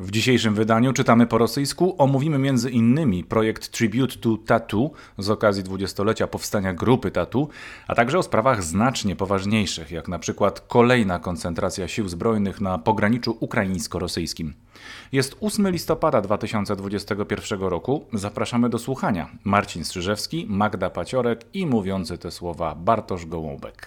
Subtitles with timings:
[0.00, 5.62] W dzisiejszym wydaniu czytamy po rosyjsku, omówimy między innymi projekt Tribute to Tattoo z okazji
[5.62, 7.48] dwudziestolecia powstania grupy Tattoo,
[7.88, 13.36] a także o sprawach znacznie poważniejszych, jak na przykład kolejna koncentracja sił zbrojnych na pograniczu
[13.40, 14.52] ukraińsko-rosyjskim.
[15.12, 18.06] Jest 8 listopada 2021 roku.
[18.12, 19.30] Zapraszamy do słuchania.
[19.44, 23.84] Marcin Strzyżewski, Magda Paciorek i mówiący te słowa Bartosz Gołąbek.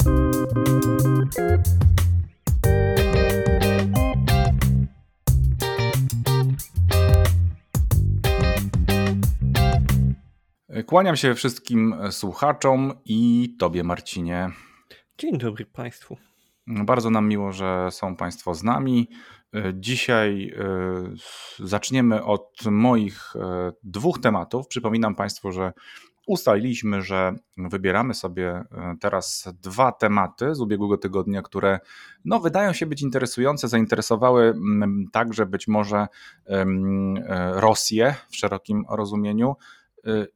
[10.85, 14.49] Kłaniam się wszystkim słuchaczom i Tobie, Marcinie.
[15.17, 16.17] Dzień dobry Państwu.
[16.67, 19.09] Bardzo nam miło, że są Państwo z nami.
[19.73, 24.67] Dzisiaj e, zaczniemy od moich e, dwóch tematów.
[24.67, 25.73] Przypominam Państwu, że
[26.27, 31.79] ustaliliśmy, że wybieramy sobie e, teraz dwa tematy z ubiegłego tygodnia, które
[32.25, 34.53] no, wydają się być interesujące, zainteresowały
[35.11, 36.07] także być może
[37.51, 39.55] Rosję w szerokim rozumieniu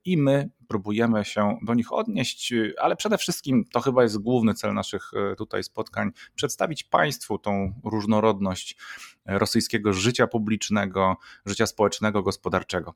[0.06, 4.74] i my próbujemy się do nich odnieść, ale przede wszystkim to chyba jest główny cel
[4.74, 8.78] naszych e, tutaj spotkań przedstawić Państwu tą różnorodność
[9.26, 12.94] rosyjskiego życia publicznego, życia społecznego, gospodarczego.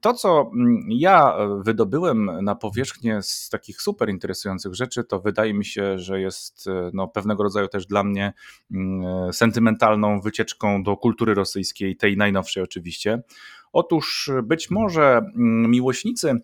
[0.00, 5.64] To, co mm, ja wydobyłem na powierzchnię z takich super interesujących rzeczy, to wydaje mi
[5.64, 8.32] się, że jest no, pewnego rodzaju też dla mnie
[8.70, 13.22] mm, sentymentalną wycieczką do kultury rosyjskiej, tej najnowszej oczywiście.
[13.74, 16.40] Otóż być może mm, miłośnicy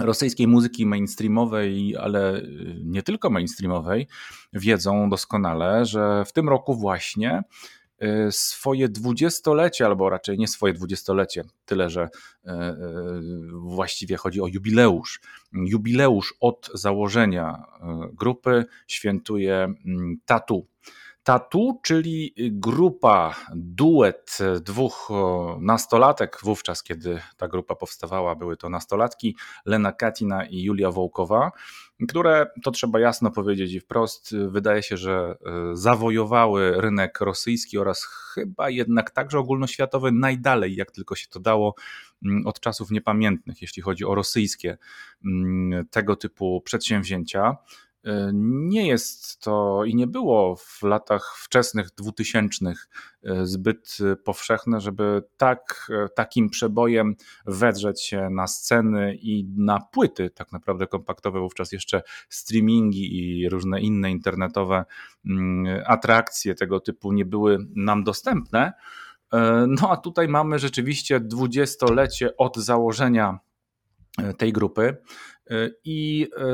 [0.00, 2.42] rosyjskiej muzyki mainstreamowej, ale
[2.84, 4.08] nie tylko mainstreamowej,
[4.52, 7.42] wiedzą doskonale, że w tym roku właśnie
[8.02, 12.54] y, swoje dwudziestolecie, albo raczej nie swoje dwudziestolecie, tyle że y, y,
[13.52, 15.20] właściwie chodzi o jubileusz.
[15.52, 17.64] Jubileusz od założenia
[18.12, 20.66] grupy świętuje mm, Tatu
[21.24, 25.08] Tatu, czyli grupa, duet dwóch
[25.60, 29.36] nastolatek, wówczas kiedy ta grupa powstawała, były to nastolatki,
[29.66, 31.52] Lena Katina i Julia Wołkowa,
[32.08, 38.04] które, to trzeba jasno powiedzieć i wprost, wydaje się, że e, zawojowały rynek rosyjski oraz
[38.04, 41.74] chyba jednak także ogólnoświatowy najdalej, jak tylko się to dało,
[42.24, 44.78] mm, od czasów niepamiętnych, jeśli chodzi o rosyjskie
[45.24, 47.56] mm, tego typu przedsięwzięcia.
[48.32, 52.88] Nie jest to i nie było w latach wczesnych dwutysięcznych
[53.22, 57.16] e, zbyt powszechne, żeby tak, e, takim przebojem
[57.46, 63.80] wedrzeć się na sceny i na płyty, tak naprawdę kompaktowe, wówczas jeszcze streamingi i różne
[63.80, 64.84] inne internetowe
[65.26, 68.72] mm, atrakcje tego typu nie były nam dostępne.
[69.32, 73.38] E, no a tutaj mamy rzeczywiście dwudziestolecie od założenia
[74.38, 74.96] tej grupy.
[75.50, 76.44] Y, I y,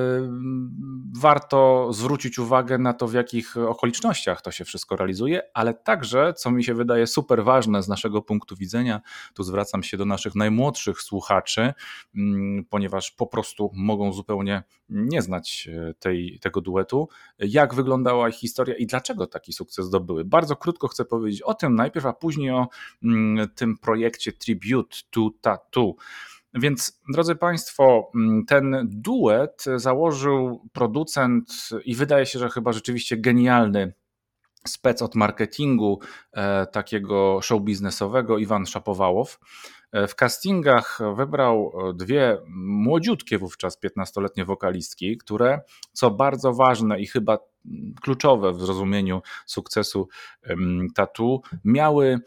[1.20, 6.50] warto zwrócić uwagę na to, w jakich okolicznościach to się wszystko realizuje, ale także, co
[6.50, 9.00] mi się wydaje super ważne z naszego punktu widzenia,
[9.34, 11.72] tu zwracam się do naszych najmłodszych słuchaczy,
[12.14, 17.08] mm, ponieważ po prostu mogą zupełnie nie znać y, tej, tego duetu,
[17.38, 20.24] jak wyglądała ich historia i dlaczego taki sukces zdobyły.
[20.24, 22.68] Bardzo krótko chcę powiedzieć o tym najpierw, a później o
[23.02, 25.94] mm, tym projekcie Tribute to Tattoo.
[26.54, 33.92] Więc, drodzy Państwo, mm, ten duet założył producent i wydaje się, że chyba rzeczywiście genialny
[34.68, 36.00] spec od marketingu
[36.32, 39.38] e, takiego show biznesowego Iwan Szapowałow.
[39.92, 45.60] E, w castingach wybrał dwie młodziutkie wówczas 15-letnie wokalistki, które,
[45.92, 47.38] co bardzo ważne i chyba
[48.02, 50.08] kluczowe w zrozumieniu sukcesu
[50.94, 52.20] tatu, miały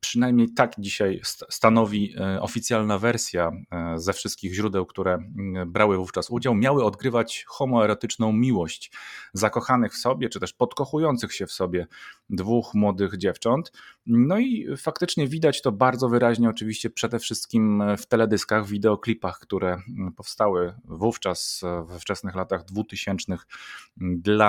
[0.00, 5.18] przynajmniej tak dzisiaj stanowi e, oficjalna wersja e, ze wszystkich źródeł, które
[5.66, 8.92] brały wówczas udział, miały odgrywać homoerotyczną miłość
[9.32, 11.86] zakochanych w sobie, czy też podkochujących się w sobie
[12.30, 13.72] dwóch młodych dziewcząt.
[14.06, 19.78] No i faktycznie widać to bardzo wyraźnie, oczywiście przede wszystkim w teledyskach, wideoklipach, które
[20.16, 23.36] powstały wówczas we wczesnych latach 2000
[23.96, 24.45] dla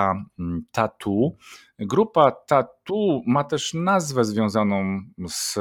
[0.72, 1.36] Tatu.
[1.78, 5.58] Grupa Tatu ma też nazwę związaną z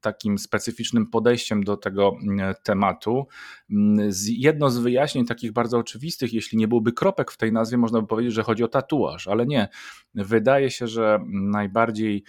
[0.00, 3.26] takim specyficznym podejściem do tego mm, tematu.
[3.70, 8.00] Mm, jedno z wyjaśnień takich bardzo oczywistych, jeśli nie byłby kropek w tej nazwie, można
[8.00, 9.68] by powiedzieć, że chodzi o tatuaż, ale nie.
[10.14, 12.24] Wydaje się, że najbardziej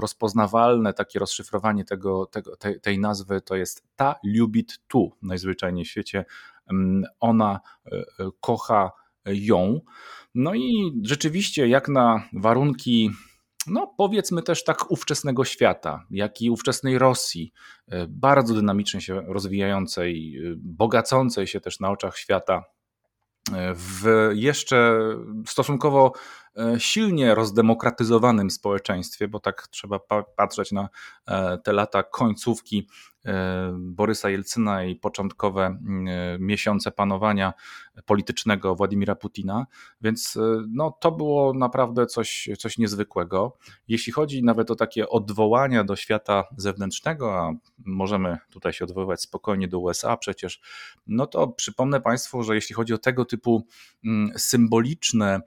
[0.00, 5.88] rozpoznawalne takie rozszyfrowanie tego, tego, tej, tej nazwy to jest ta lubit tu najzwyczajniej w
[5.88, 6.24] świecie.
[7.20, 8.02] Ona e, e,
[8.40, 8.90] kocha
[9.26, 9.80] ją.
[10.34, 13.10] No i rzeczywiście, jak na warunki,
[13.66, 17.52] no powiedzmy też tak ówczesnego świata, jak i ówczesnej Rosji,
[17.88, 22.64] e, bardzo dynamicznie się rozwijającej, e, bogacącej się też na oczach świata,
[23.52, 24.98] e, w jeszcze
[25.46, 26.12] stosunkowo
[26.78, 29.98] silnie rozdemokratyzowanym społeczeństwie, bo tak trzeba
[30.36, 30.88] patrzeć na
[31.64, 32.88] te lata końcówki
[33.78, 35.78] Borysa Jelcyna i początkowe
[36.38, 37.52] miesiące panowania
[38.06, 39.66] politycznego Władimira Putina,
[40.00, 43.56] więc no, to było naprawdę coś, coś niezwykłego.
[43.88, 49.68] Jeśli chodzi nawet o takie odwołania do świata zewnętrznego, a możemy tutaj się odwoływać spokojnie
[49.68, 50.60] do USA przecież,
[51.06, 53.66] no to przypomnę Państwu, że jeśli chodzi o tego typu
[54.04, 55.42] mm, symboliczne mm,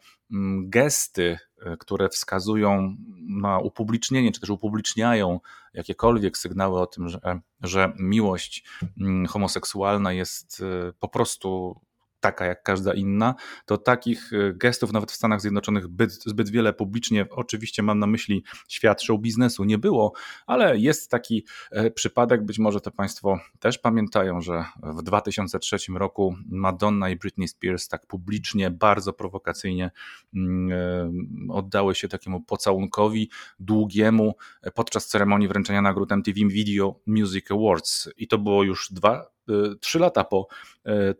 [0.64, 2.96] gesty, e, które wskazują
[3.30, 5.40] na upublicznienie, czy też upubliczniają
[5.74, 7.20] jakiekolwiek sygnały o tym, że,
[7.62, 8.64] że miłość
[9.02, 11.82] mm, homoseksualna jest e, po prostu
[12.28, 13.36] taka jak każda inna,
[13.66, 18.08] to takich e, gestów nawet w Stanach Zjednoczonych zbyt, zbyt wiele publicznie, oczywiście mam na
[18.08, 20.14] myśli świat show biznesu, nie było,
[20.48, 26.36] ale jest taki e, przypadek, być może to Państwo też pamiętają, że w 2003 roku
[26.50, 29.92] Madonna i Britney Spears tak publicznie, bardzo prowokacyjnie
[30.36, 33.30] mm, e, oddały się takiemu pocałunkowi
[33.60, 34.36] długiemu
[34.76, 38.10] podczas ceremonii wręczenia nagród MTV Video Music Awards.
[38.18, 39.38] I to było już dwa
[39.80, 40.48] trzy lata po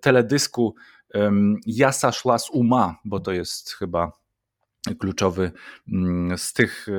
[0.02, 0.76] teledysku
[1.66, 4.12] Jasa szła z uma, bo to jest chyba
[4.96, 5.52] kluczowy
[5.92, 6.92] mm, z tych e,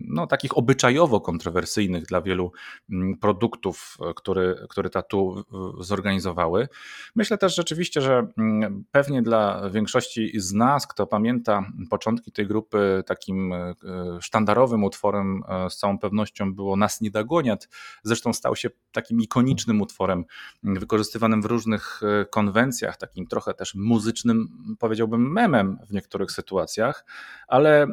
[0.00, 2.52] no, takich obyczajowo kontrowersyjnych dla wielu
[2.90, 5.44] mm, produktów, e, które, które tatu
[5.80, 6.68] zorganizowały.
[7.14, 13.02] Myślę też rzeczywiście, że mm, pewnie dla większości z nas, kto pamięta początki tej grupy,
[13.06, 13.74] takim e,
[14.20, 17.68] sztandarowym utworem z całą pewnością było Nas nie dogoniat.
[18.02, 20.24] Zresztą stał się takim ikonicznym utworem,
[20.62, 22.00] wykorzystywanym w różnych
[22.30, 27.04] konwencjach, takim trochę też muzycznym, powiedziałbym, memem w niektórych sytuacjach
[27.48, 27.86] ale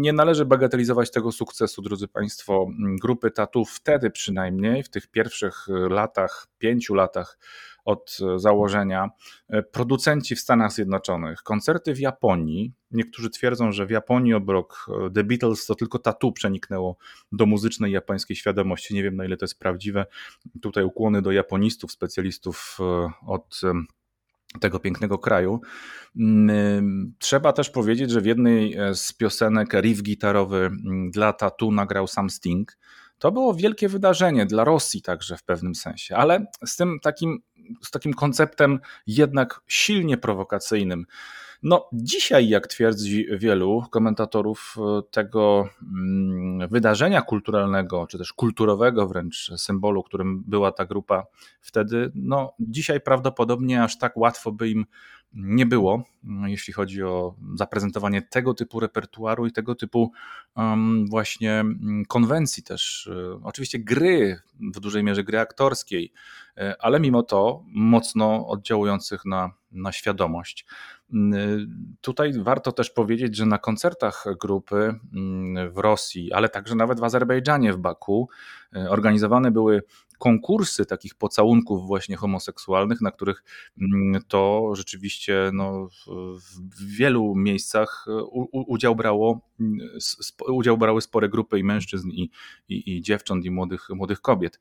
[0.00, 2.70] nie należy bagatelizować tego sukcesu, drodzy Państwo,
[3.00, 7.38] grupy Tatu wtedy przynajmniej, w tych pierwszych latach, pięciu latach
[7.84, 9.10] od założenia,
[9.72, 12.72] producenci w Stanach Zjednoczonych, koncerty w Japonii.
[12.90, 16.96] Niektórzy twierdzą, że w Japonii obok The Beatles to tylko tatu przeniknęło
[17.32, 18.94] do muzycznej japońskiej świadomości.
[18.94, 20.06] Nie wiem na ile to jest prawdziwe.
[20.62, 23.60] Tutaj ukłony do japonistów, specjalistów e, od
[24.60, 25.60] tego pięknego kraju.
[26.16, 31.72] Mm, trzeba też powiedzieć, że w jednej e, z piosenek riff gitarowy mm, dla Tatu
[31.72, 32.78] nagrał sam Sting.
[33.18, 37.42] To było wielkie wydarzenie dla Rosji także w pewnym sensie, ale z tym takim,
[37.82, 41.06] z takim konceptem jednak silnie prowokacyjnym.
[41.62, 49.50] No, dzisiaj, jak twierdzi wielu komentatorów e, tego mm, wydarzenia kulturalnego, czy też kulturowego wręcz
[49.56, 51.26] symbolu, którym była ta grupa
[51.60, 54.86] wtedy, no, dzisiaj prawdopodobnie aż tak łatwo by im
[55.34, 56.04] nie było,
[56.46, 60.12] jeśli chodzi o zaprezentowanie tego typu repertuaru i tego typu
[61.10, 63.10] właśnie mm, konwencji też.
[63.12, 64.38] E, oczywiście gry,
[64.74, 66.12] w dużej mierze gry aktorskiej,
[66.56, 70.66] e, ale mimo to mocno oddziałujących na, na świadomość.
[71.12, 77.00] Mm, tutaj warto też powiedzieć, że na koncertach grupy mm, w Rosji, ale także nawet
[77.00, 78.28] w Azerbejdżanie, w Baku,
[78.76, 79.82] e, organizowane były
[80.22, 83.44] konkursy takich pocałunków właśnie homoseksualnych, na których
[83.80, 85.88] mm, to rzeczywiście no,
[86.46, 88.22] w wielu miejscach e,
[88.52, 89.40] udział, brało,
[90.48, 92.30] udział brały spore grupy i mężczyzn, i,
[92.68, 94.58] i, i dziewcząt, i młodych, młodych kobiet.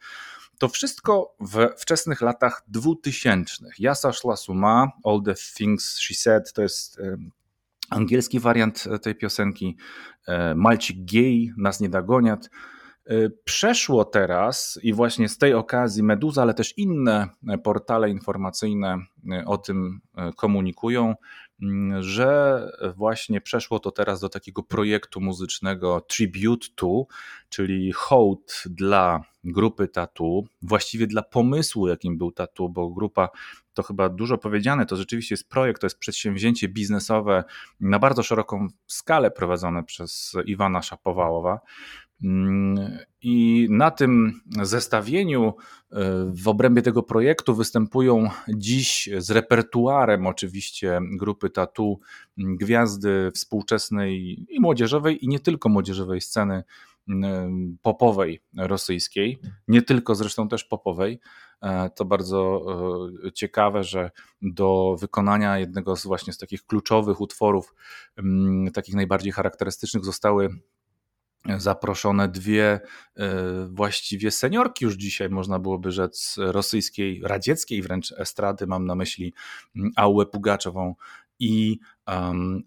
[0.57, 3.79] To wszystko w wczesnych latach dwutysięcznych.
[3.79, 7.01] Jasa szła suma, All the Things She Said, to jest
[7.89, 9.77] angielski wariant tej piosenki.
[10.27, 12.49] E, Malcik gay, nas nie dogoniat.
[13.05, 17.27] E, przeszło teraz i właśnie z tej okazji Meduza, ale też inne
[17.63, 18.97] portale informacyjne
[19.31, 20.01] e, o tym
[20.35, 21.15] komunikują,
[21.61, 22.61] Mm, że
[22.95, 27.05] właśnie przeszło to teraz do takiego projektu muzycznego Tribute to,
[27.49, 33.29] czyli hołd dla grupy Tatu, właściwie dla pomysłu, jakim był Tatu, bo grupa
[33.73, 37.43] to chyba dużo powiedziane, to rzeczywiście jest projekt, to jest przedsięwzięcie biznesowe
[37.79, 41.59] na bardzo szeroką skalę prowadzone przez Iwana Szapowałowa.
[42.23, 45.53] Mm, I na tym zestawieniu
[45.91, 45.95] e,
[46.33, 51.99] w obrębie tego projektu występują dziś z repertuarem oczywiście grupy Tatu
[52.37, 56.63] gwiazdy współczesnej i młodzieżowej i nie tylko młodzieżowej sceny
[57.81, 61.19] popowej rosyjskiej, nie tylko zresztą też popowej.
[61.61, 62.61] E, to bardzo
[63.27, 64.11] e, ciekawe, że
[64.41, 67.73] do wykonania jednego z właśnie z takich kluczowych utworów,
[68.73, 70.49] takich najbardziej charakterystycznych, zostały
[71.57, 72.79] zaproszone dwie
[73.15, 73.29] e,
[73.71, 79.33] właściwie seniorki już dzisiaj, można byłoby rzec, rosyjskiej, radzieckiej wręcz estrady, mam na myśli
[79.95, 80.95] Aułę Pugaczową
[81.39, 81.79] i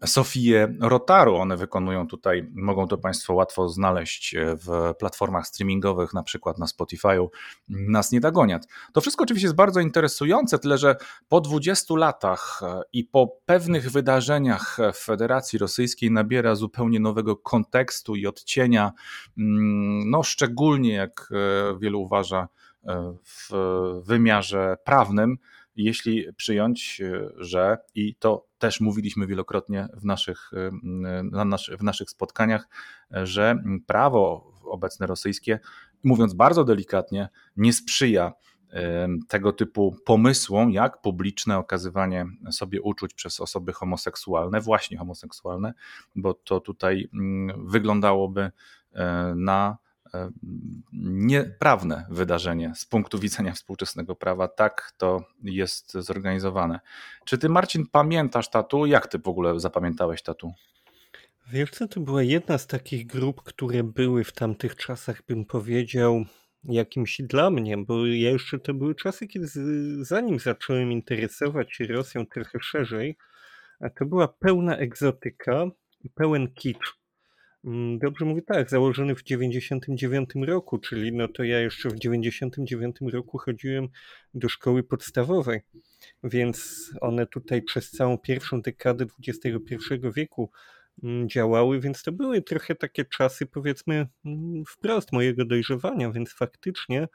[0.04, 1.36] Sofię Rotaru.
[1.36, 7.28] One wykonują tutaj, mogą to Państwo łatwo znaleźć w platformach streamingowych, na przykład na Spotify'u.
[7.68, 8.66] Nas nie dogoniat.
[8.92, 10.96] To wszystko oczywiście jest bardzo interesujące, tyle że
[11.28, 18.16] po 20 latach e, i po pewnych wydarzeniach w Federacji Rosyjskiej nabiera zupełnie nowego kontekstu
[18.16, 18.92] i odcienia,
[19.38, 22.48] mm, no szczególnie jak e, wielu uważa
[22.86, 23.52] e, w
[24.04, 25.38] wymiarze prawnym
[25.76, 30.50] jeśli przyjąć, e, że i to też mówiliśmy wielokrotnie w naszych,
[31.32, 32.68] nasz, w naszych spotkaniach,
[33.10, 35.58] że prawo obecne rosyjskie,
[36.04, 38.32] mówiąc bardzo delikatnie, nie sprzyja
[39.28, 45.74] tego typu pomysłom, jak publiczne okazywanie sobie uczuć przez osoby homoseksualne, właśnie homoseksualne,
[46.16, 48.50] bo to tutaj mm, wyglądałoby
[49.34, 49.83] na E,
[51.02, 54.48] nieprawne wydarzenie z punktu widzenia współczesnego prawa.
[54.48, 56.80] Tak to jest zorganizowane.
[57.24, 58.86] Czy ty, Marcin, pamiętasz tatu?
[58.86, 60.52] Jak ty w ogóle zapamiętałeś tatu?
[61.52, 66.24] Wiesz co, to była jedna z takich grup, które były w tamtych czasach, bym powiedział,
[66.64, 69.46] jakimś dla mnie, bo ja jeszcze to były czasy, kiedy
[70.00, 73.16] zanim zacząłem interesować się Rosją trochę szerzej,
[73.98, 75.66] to była pełna egzotyka
[76.00, 77.03] i pełen kicz.
[77.64, 82.96] Mm, dobrze mówię, tak, założony w 99 roku, czyli no to ja jeszcze w 99
[83.12, 83.88] roku chodziłem
[84.34, 85.60] do szkoły podstawowej,
[86.24, 89.76] więc one tutaj przez całą pierwszą dekadę XXI
[90.16, 90.50] wieku
[91.02, 97.08] mm, działały, więc to były trochę takie czasy, powiedzmy, mm, wprost mojego dojrzewania, więc faktycznie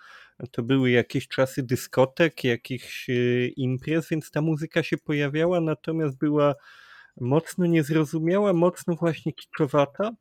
[0.52, 6.56] to były jakieś czasy dyskotek, jakichś e, imprez, więc ta muzyka się pojawiała, natomiast była
[7.22, 10.12] mocno niezrozumiała, mocno właśnie kiczowata,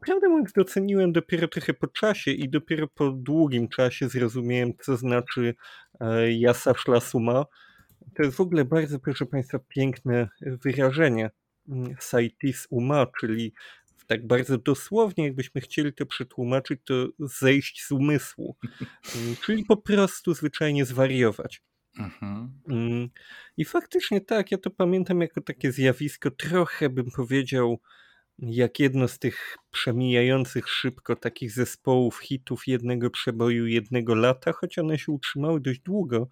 [0.00, 5.54] prawdę mówiąc, doceniłem dopiero trochę po czasie i dopiero po długim czasie zrozumiałem, co znaczy
[6.00, 7.44] e, jasa szlasuma.
[8.14, 11.30] To jest w ogóle bardzo, proszę Państwa, piękne wyrażenie.
[11.68, 13.52] Mm, Saitis uma, czyli
[14.06, 18.56] tak bardzo dosłownie, jakbyśmy chcieli to przetłumaczyć, to zejść z umysłu.
[19.16, 21.62] Mm, czyli po prostu zwyczajnie zwariować.
[21.98, 23.10] Mhm.
[23.56, 27.80] I faktycznie tak, ja to pamiętam jako takie zjawisko, trochę bym powiedział,
[28.38, 34.98] jak jedno z tych przemijających szybko takich zespołów hitów jednego przeboju jednego lata, choć one
[34.98, 36.28] się utrzymały dość długo.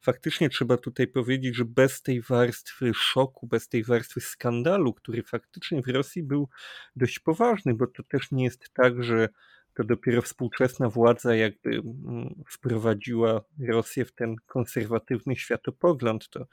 [0.00, 5.82] Faktycznie trzeba tutaj powiedzieć, że bez tej warstwy szoku, bez tej warstwy skandalu, który faktycznie
[5.82, 6.48] w Rosji był
[6.96, 9.28] dość poważny, bo to też nie jest tak, że
[9.74, 16.46] to dopiero współczesna władza jakby mm, wprowadziła Rosję w ten konserwatywny światopogląd, to,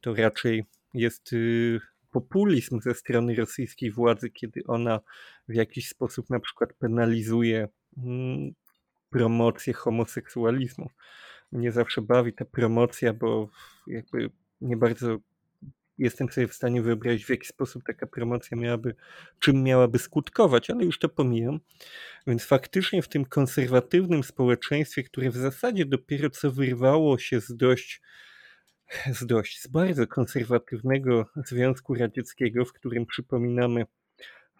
[0.00, 1.80] to raczej jest y,
[2.12, 5.00] populizm ze strony rosyjskiej władzy, kiedy ona
[5.48, 8.52] w jakiś sposób na przykład penalizuje mm,
[9.10, 10.90] promocję homoseksualizmu.
[11.52, 13.48] Mnie zawsze bawi ta promocja, bo
[13.86, 15.18] jakby nie bardzo
[15.98, 18.94] jestem sobie w stanie wyobrazić, w jaki sposób taka promocja miałaby,
[19.38, 21.60] czym miałaby skutkować, ale już to pomijam.
[22.26, 28.02] Więc faktycznie w tym konserwatywnym społeczeństwie, które w zasadzie dopiero co wyrwało się z dość
[29.12, 33.86] z dość z bardzo konserwatywnego Związku Radzieckiego, w którym przypominamy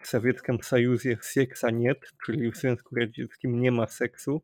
[0.02, 1.94] w Sowieckim Sojuzie seksa nie,
[2.26, 4.42] czyli w Związku Radzieckim nie ma seksu.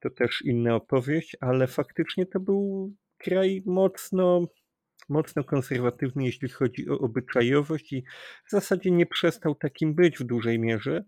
[0.00, 4.46] To też inna opowieść, ale faktycznie to był kraj mocno,
[5.08, 8.04] mocno konserwatywny, jeśli chodzi o obyczajowość i
[8.46, 11.04] w zasadzie nie przestał takim być w dużej mierze.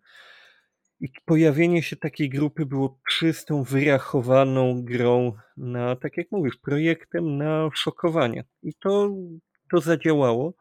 [1.00, 7.70] I pojawienie się takiej grupy było czystą, wyrachowaną grą na, tak jak mówisz, projektem na
[7.74, 8.44] szokowanie.
[8.62, 9.10] I to,
[9.70, 10.54] to zadziałało.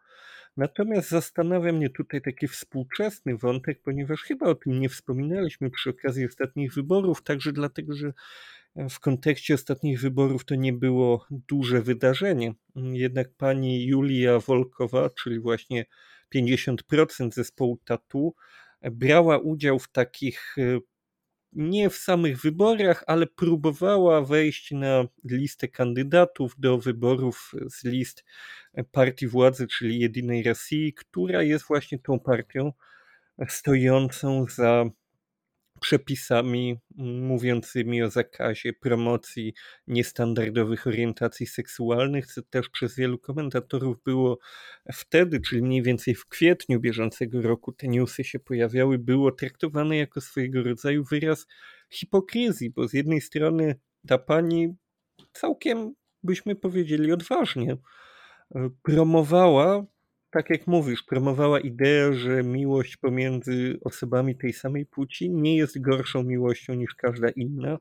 [0.57, 6.27] Natomiast zastanawia mnie tutaj taki współczesny wątek, ponieważ chyba o tym nie wspominaliśmy przy okazji
[6.27, 8.13] ostatnich wyborów, także dlatego, że
[8.89, 12.53] w kontekście ostatnich wyborów to nie było duże wydarzenie.
[12.75, 15.85] Jednak pani Julia Wolkowa, czyli właśnie
[16.35, 18.35] 50% zespołu Tatu,
[18.81, 20.79] brała udział w takich e,
[21.53, 28.25] nie w samych wyborach, ale próbowała wejść na listę kandydatów do wyborów z list
[28.91, 32.73] partii władzy, czyli Jedynej Rosji, która jest właśnie tą partią
[33.47, 34.85] stojącą za
[35.79, 39.53] przepisami mówiącymi o zakazie promocji
[39.87, 44.39] niestandardowych orientacji seksualnych, co też przez wielu komentatorów było
[44.93, 50.21] wtedy, czyli mniej więcej w kwietniu bieżącego roku te newsy się pojawiały, było traktowane jako
[50.21, 51.47] swojego rodzaju wyraz
[51.89, 53.75] hipokryzji, bo z jednej strony
[54.07, 54.75] ta pani
[55.33, 55.93] całkiem,
[56.23, 57.77] byśmy powiedzieli, odważnie
[58.55, 59.85] e, promowała
[60.31, 66.23] tak jak mówisz, promowała ideę, że miłość pomiędzy osobami tej samej płci nie jest gorszą
[66.23, 67.77] miłością niż każda inna.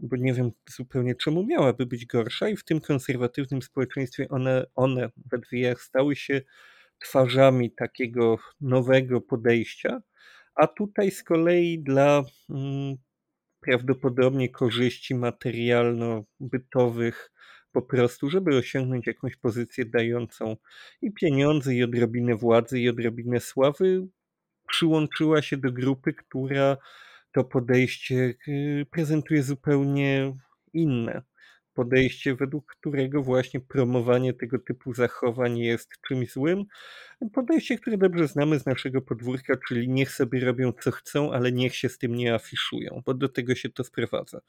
[0.00, 5.10] bo nie wiem zupełnie czemu miałaby być gorsza i w tym konserwatywnym społeczeństwie one, one
[5.16, 5.38] we
[5.76, 6.42] stały się
[6.98, 10.02] twarzami takiego nowego podejścia,
[10.54, 12.96] a tutaj z kolei dla mm,
[13.60, 17.32] prawdopodobnie korzyści materialno-bytowych
[17.72, 20.56] po prostu, żeby osiągnąć jakąś pozycję dającą
[21.02, 24.06] i pieniądze, i odrobinę władzy, i odrobinę sławy,
[24.68, 26.76] przyłączyła się do grupy, która
[27.32, 30.36] to podejście y, prezentuje zupełnie
[30.72, 31.22] inne.
[31.74, 36.64] Podejście, według którego właśnie promowanie tego typu zachowań jest czymś złym.
[37.32, 41.76] Podejście, które dobrze znamy z naszego podwórka, czyli niech sobie robią co chcą, ale niech
[41.76, 44.40] się z tym nie afiszują, bo do tego się to sprowadza.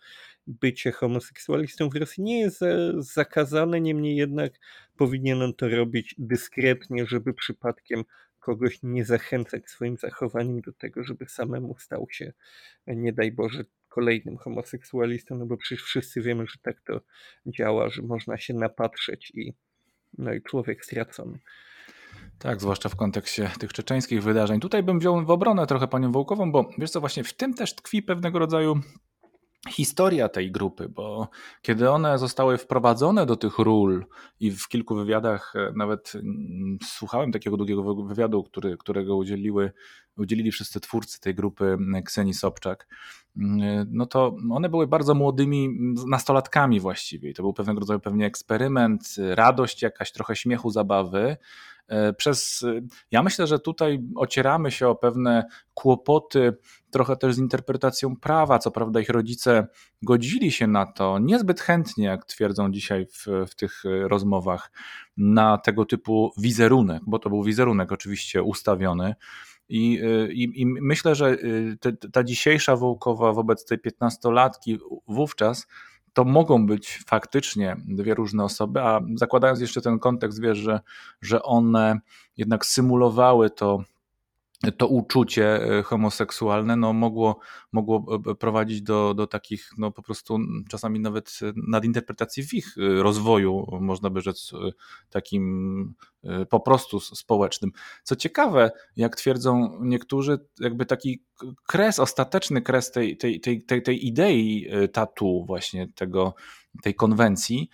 [0.48, 2.60] Bycie homoseksualistą w Rosji nie jest
[2.98, 4.54] zakazane, niemniej jednak
[4.98, 8.04] powinien on to robić dyskretnie, żeby przypadkiem
[8.40, 12.34] kogoś nie zachęcać swoim zachowaniem do tego, żeby samemu stał się,
[12.88, 17.02] nie daj Boże, kolejnym homoseksualistą, no bo przecież wszyscy wiemy, że tak to
[17.48, 19.54] działa, że można się napatrzeć i
[20.18, 21.40] no i człowiek stracony.
[22.40, 24.60] Tak, zwłaszcza w kontekście tych czeczeńskich wydarzeń.
[24.60, 27.76] Tutaj bym wziął w obronę trochę panią Wołkową, bo wiesz co, właśnie w tym też
[27.76, 28.80] tkwi pewnego rodzaju
[29.70, 31.30] historia tej grupy, bo
[31.62, 34.06] kiedy one zostały wprowadzone do tych ról
[34.40, 39.72] i w kilku wywiadach, e, nawet mm, słuchałem takiego długiego wywiadu, który, którego udzieliły,
[40.18, 42.88] udzielili wszyscy twórcy tej grupy mm, Kseni Sobczak,
[43.38, 45.70] mm, e, no to one były bardzo młodymi
[46.08, 47.34] nastolatkami właściwie.
[47.34, 51.38] To był pewnego rodzaju pewnie eksperyment, radość, jakaś trochę śmiechu, zabawy, E,
[52.18, 52.66] przez,
[53.12, 56.58] ja myślę, że tutaj ocieramy się o pewne kłopoty,
[56.92, 58.60] trochę też z interpretacją prawa.
[58.60, 59.68] Co prawda, ich rodzice
[60.02, 64.72] godzili się na to niezbyt chętnie, jak twierdzą dzisiaj w, w tych rozmowach,
[65.18, 69.16] na tego typu wizerunek, bo to był wizerunek oczywiście ustawiony.
[69.70, 70.00] I,
[70.30, 71.38] i, i myślę, że
[71.80, 75.68] te, ta dzisiejsza Wołkowa wobec tej piętnastolatki wówczas
[76.14, 80.80] to mogą być faktycznie dwie różne osoby, a zakładając jeszcze ten kontekst, wiesz, że,
[81.22, 82.00] że one
[82.38, 83.84] jednak symulowały to
[84.72, 87.40] to uczucie e, homoseksualne no, mogło,
[87.72, 90.38] mogło e, prowadzić do, do takich no, po prostu
[90.70, 94.52] czasami nawet nadinterpretacji w ich e, rozwoju, można by rzec
[95.10, 95.94] takim
[96.50, 97.72] po prostu społecznym.
[98.04, 101.24] Co ciekawe, jak twierdzą niektórzy, jakby taki
[101.68, 106.34] kres, ostateczny kres tej, tej, tej, tej, tej idei tatu, właśnie tego,
[106.82, 107.70] tej konwencji,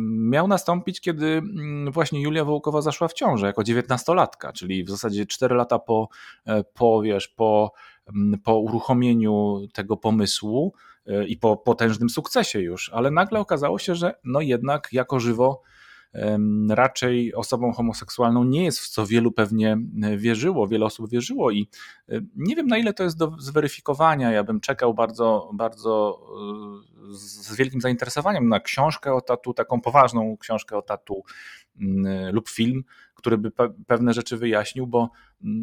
[0.00, 5.26] miał nastąpić, kiedy mm, właśnie Julia Wołkowa zaszła w ciążę jako dziewiętnastolatka, czyli w zasadzie
[5.26, 6.08] 4 lata po,
[6.46, 7.72] e, po, wiesz, po,
[8.08, 10.74] mm, po uruchomieniu tego pomysłu
[11.06, 15.62] e, i po potężnym sukcesie już, ale nagle okazało się, że no jednak jako żywo
[16.68, 21.68] raczej osobą homoseksualną nie jest, w co wielu pewnie e, wierzyło, wiele osób wierzyło i
[22.36, 24.32] nie wiem na ile to jest do zweryfikowania.
[24.32, 26.20] Ja bym czekał bardzo, bardzo
[27.10, 31.22] z wielkim zainteresowaniem na książkę o tatu, taką poważną książkę o tatu
[32.32, 32.84] lub film,
[33.14, 33.50] który by
[33.86, 35.10] pewne rzeczy wyjaśnił, bo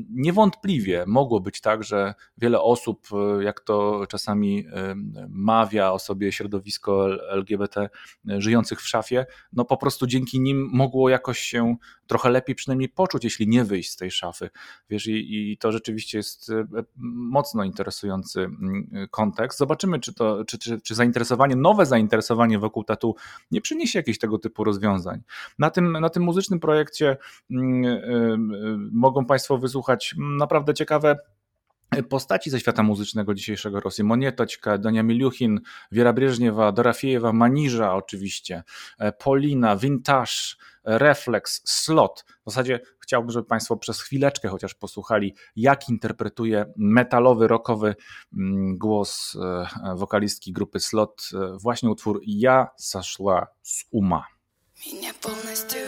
[0.10, 4.95] niewątpliwie mogło być tak, że wiele osób, e, jak to czasami e,
[5.30, 7.89] mawia o sobie środowisko LGBT
[8.26, 11.76] żyjących w szafie, no po prostu dzięki nim mogło jakoś się
[12.08, 14.49] trochę lepiej przynajmniej poczuć, jeśli nie wyjść z tej szafy.
[14.89, 16.52] Wiesz, i, i to rzeczywiście jest
[17.15, 18.49] mocno interesujący
[19.12, 19.60] kontekst.
[19.60, 23.15] Zobaczymy, czy to, czy, czy, czy zainteresowanie, nowe zainteresowanie wokół tatu
[23.52, 25.21] nie przyniesie jakichś tego typu rozwiązań.
[25.60, 27.17] Na tym, na tym muzycznym projekcie
[28.93, 31.17] mogą Państwo wysłuchać naprawdę ciekawe
[32.09, 34.05] postaci ze świata muzycznego dzisiejszego Rosji.
[34.05, 35.61] Monietoćka, Donia Miliuchin,
[35.93, 38.62] Wiera Brieżniewa, Dorafiejewa, Maniża oczywiście,
[38.99, 40.33] e, Polina, Vintage,
[40.85, 42.25] Reflex, Slot.
[42.47, 47.95] W zasadzie chciałbym, żeby Państwo przez chwileczkę chociaż posłuchali, jak interpretuje metalowy, rockowy
[48.37, 54.25] mm, głos e, wokalistki grupy Slot e, właśnie utwór Ja zaszła z uma.
[54.87, 55.81] Меня полностью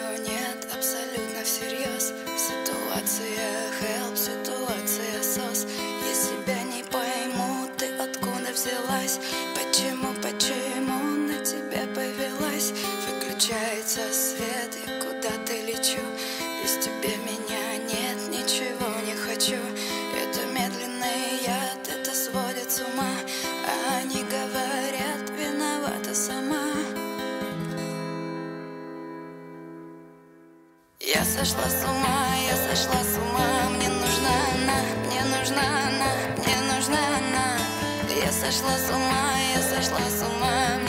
[31.38, 33.70] сошла с ума, я сошла с ума.
[33.76, 37.58] Мне нужна она, мне нужна она, мне нужна она.
[38.26, 40.85] Я сошла с ума, я сошла с ума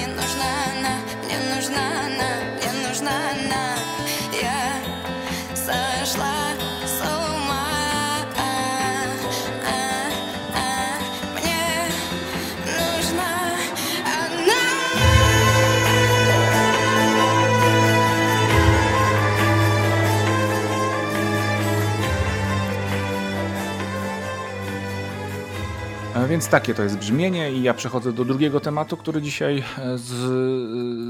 [26.29, 30.11] więc takie to jest brzmienie i ja przechodzę do drugiego tematu, który dzisiaj z,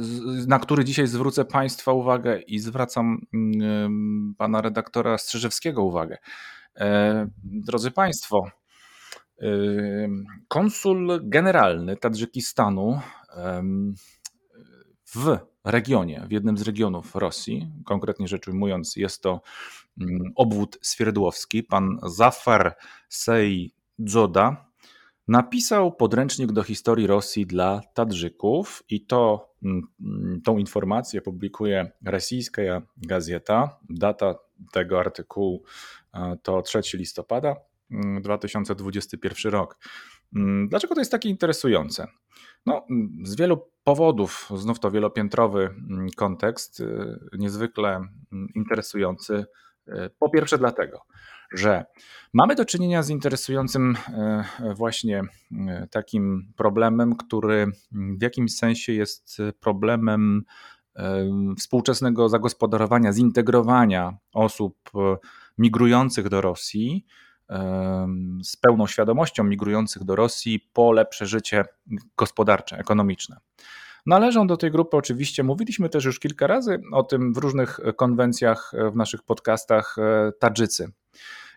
[0.05, 6.19] z, na który dzisiaj zwrócę Państwa uwagę i zwracam y, pana redaktora Strzyżewskiego uwagę.
[6.77, 8.51] E, drodzy Państwo,
[9.43, 10.09] y,
[10.49, 13.01] konsul generalny Tadżykistanu
[15.15, 19.41] w regionie, w jednym z regionów Rosji, konkretnie rzecz ujmując, jest to
[20.01, 22.77] mm, obwód Swierdłowski, pan Zafar
[23.09, 24.66] Sejdzoda,
[25.29, 32.63] napisał podręcznik do historii Rosji dla Tadżyków i to mm, tą informację publikuje rosyjska
[32.97, 33.79] gazeta.
[33.91, 34.35] Data
[34.73, 35.63] tego artykułu
[36.15, 37.57] e, to 3 listopada
[38.21, 39.79] 2021 mm, rok.
[40.69, 42.07] Dlaczego to jest takie interesujące?
[42.67, 42.87] No,
[43.23, 49.45] z wielu powodów, znów to wielopiętrowy mm, kontekst, y, niezwykle mm, interesujący.
[49.89, 51.03] Y, po pierwsze, dlatego,
[51.53, 51.85] że
[52.33, 53.97] mamy do czynienia z interesującym
[54.71, 55.23] y, właśnie
[55.91, 60.45] takim problemem, który w jakimś sensie jest problemem
[61.59, 64.91] współczesnego zagospodarowania, zintegrowania osób
[65.59, 67.07] migrujących do Rosji
[68.45, 71.65] z pełną świadomością migrujących do Rosji po lepsze życie
[72.17, 73.37] gospodarcze, ekonomiczne.
[74.07, 78.73] Należą do tej grupy oczywiście, mówiliśmy też już kilka razy o tym w różnych konwencjach,
[78.93, 80.93] w naszych podcastach, e, Tadżycy.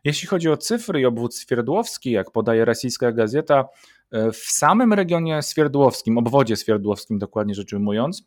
[0.03, 3.65] Jeśli chodzi o cyfry i obwód Swierdłowski, jak podaje rosyjska gazeta,
[4.11, 8.23] e, w samym regionie Swierdłowskim, obwodzie Swierdłowskim dokładnie rzecz ujmując,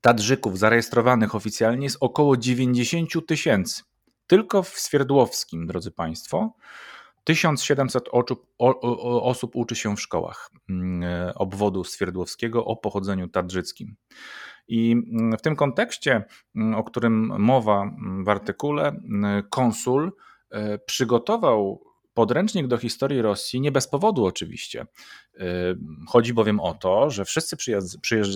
[0.00, 3.82] Tadżyków zarejestrowanych oficjalnie jest około 90 tysięcy.
[4.26, 6.52] Tylko w Swierdłowskim, drodzy Państwo,
[7.26, 8.46] 1700 osób,
[9.22, 13.96] osób uczy się w szkołach mm, e, obwodu Swierdłowskiego o pochodzeniu tadżyckim.
[14.68, 16.24] I mm, w tym kontekście,
[16.56, 17.90] mm, o którym mowa
[18.24, 19.00] w artykule,
[19.50, 20.12] konsul
[20.50, 24.86] e, przygotował podręcznik do historii Rosji nie bez powodu oczywiście.
[25.34, 25.42] Y,
[26.08, 27.56] chodzi bowiem o to, że wszyscy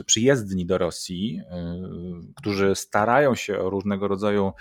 [0.06, 1.40] przyjezdni do Rosji,
[2.36, 4.52] którzy starają się o różnego rodzaju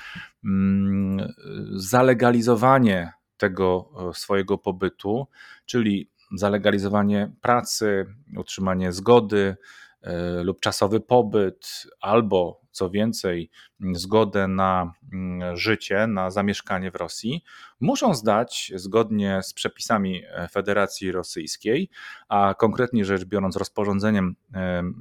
[1.76, 5.28] zalegalizowanie tego e, swojego pobytu,
[5.66, 8.06] czyli zalegalizowanie pracy,
[8.38, 9.56] utrzymanie zgody
[10.02, 13.50] e, lub czasowy pobyt, albo co więcej,
[13.94, 17.44] zgodę na mm, życie, na zamieszkanie w Rosji,
[17.80, 21.90] muszą zdać zgodnie z przepisami Federacji Rosyjskiej,
[22.30, 24.36] a konkretnie rzecz biorąc rozporządzeniem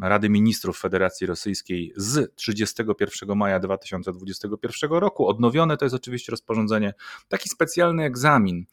[0.03, 6.95] Rady Ministrów Federacji Rosyjskiej z 31 maja 2021 roku, odnowione to jest oczywiście rozporządzenie,
[7.29, 8.65] taki specjalny egzamin,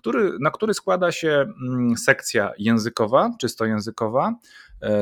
[0.00, 4.34] który, na który składa się mm, sekcja językowa, czysto językowa, e,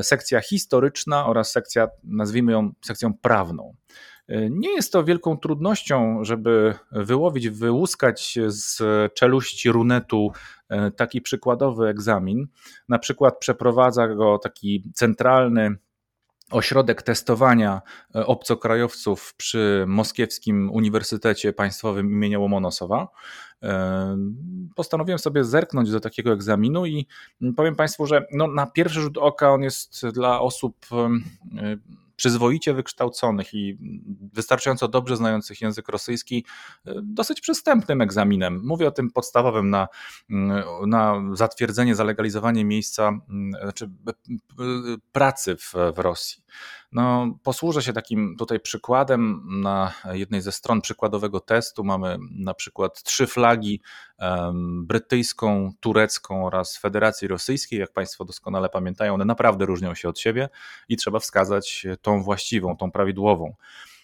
[0.03, 3.75] sekcja historyczna oraz sekcja, nazwijmy ją sekcją prawną.
[4.29, 8.83] E, nie jest to wielką trudnością, żeby wyłowić, wyłuskać z
[9.15, 10.33] czeluści runetu
[10.69, 12.47] e, taki przykładowy egzamin.
[12.89, 15.77] Na przykład przeprowadza go taki centralny
[16.51, 17.83] ośrodek testowania
[18.15, 23.09] e, obcokrajowców przy Moskiewskim Uniwersytecie Państwowym imienia Łomonosowa.
[24.77, 27.07] Postanowiłem sobie zerknąć do takiego egzaminu i
[27.57, 30.87] powiem Państwu, że no, na pierwszy rzut oka on jest dla osób
[32.19, 33.79] przyzwoicie wykształconych i
[34.33, 36.45] wystarczająco dobrze znających język rosyjski
[36.87, 38.61] e, dosyć przystępnym egzaminem.
[38.65, 39.89] Mówię o tym podstawowym na,
[40.31, 43.91] mm, na zatwierdzenie, zalegalizowanie miejsca, mm, znaczy
[45.13, 46.43] pracy w, w Rosji.
[46.93, 49.43] No, posłużę się takim tutaj przykładem.
[49.63, 53.81] Na jednej ze stron przykładowego testu mamy na przykład trzy flagi
[54.19, 57.79] um, brytyjską, turecką oraz Federacji Rosyjskiej.
[57.79, 60.49] Jak Państwo doskonale pamiętają, one naprawdę różnią się od siebie
[60.89, 63.55] i trzeba wskazać tą właściwą, tą prawidłową.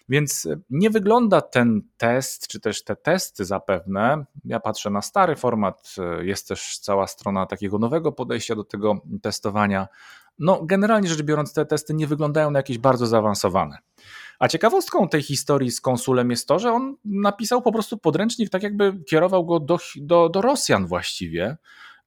[0.09, 4.25] Więc nie wygląda ten test, czy też te testy zapewne.
[4.43, 9.87] Ja patrzę na stary format, jest też cała strona takiego nowego podejścia do tego testowania.
[10.39, 13.77] No, generalnie rzecz biorąc, te testy nie wyglądają na jakieś bardzo zaawansowane.
[14.39, 18.63] A ciekawostką tej historii z konsulem jest to, że on napisał po prostu podręcznik, tak
[18.63, 21.57] jakby kierował go do, do, do Rosjan właściwie.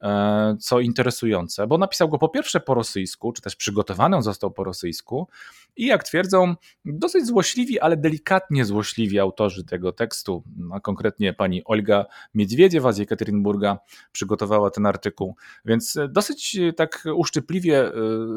[0.03, 4.51] E, co interesujące, bo napisał go po pierwsze po rosyjsku, czy też przygotowany on został
[4.51, 5.29] po rosyjsku
[5.77, 12.07] i jak twierdzą, dosyć złośliwi, ale delikatnie złośliwi autorzy tego tekstu, a konkretnie pani Olga
[12.35, 13.79] Miedwiediewa z Jekaterinburga
[14.13, 17.93] przygotowała ten artykuł, więc dosyć tak uszczypliwie e,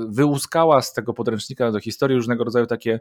[0.08, 3.00] wyłuskała z tego podręcznika do historii różnego rodzaju takie,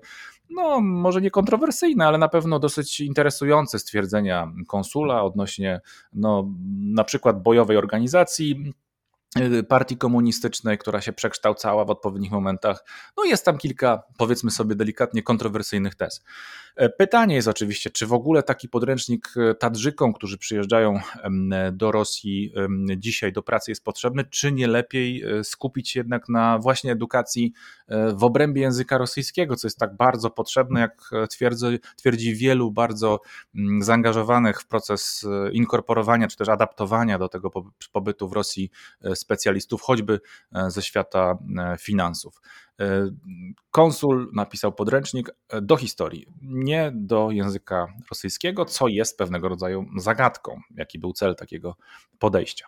[0.51, 5.81] no może nie kontrowersyjne, ale na pewno dosyć interesujące stwierdzenia konsula odnośnie
[6.13, 8.50] no, na przykład bojowej organizacji,
[9.39, 12.85] Y, partii komunistycznej, która się przekształcała w odpowiednich momentach.
[13.17, 16.25] No jest tam kilka, powiedzmy sobie delikatnie, kontrowersyjnych tez.
[16.99, 21.01] Pytanie jest oczywiście, czy w ogóle taki podręcznik Tadżykom, którzy przyjeżdżają
[21.73, 22.53] do Rosji
[22.97, 27.53] dzisiaj do pracy jest potrzebny, czy nie lepiej skupić się jednak na właśnie edukacji
[28.15, 33.21] w obrębie języka rosyjskiego, co jest tak bardzo potrzebne, jak twierdzi, twierdzi wielu bardzo
[33.81, 37.51] zaangażowanych w proces inkorporowania czy też adaptowania do tego
[37.93, 38.71] pobytu w Rosji
[39.15, 40.21] specjalistów, choćby
[40.69, 41.39] ze świata
[41.81, 42.41] finansów.
[43.71, 45.31] Konsul napisał podręcznik
[45.63, 51.77] do historii, nie do języka rosyjskiego, co jest pewnego rodzaju zagadką, jaki był cel takiego
[52.19, 52.67] podejścia.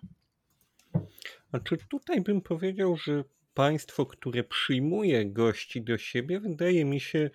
[1.51, 7.31] Znaczy tutaj bym powiedział, że państwo, które przyjmuje gości do siebie, wydaje mi się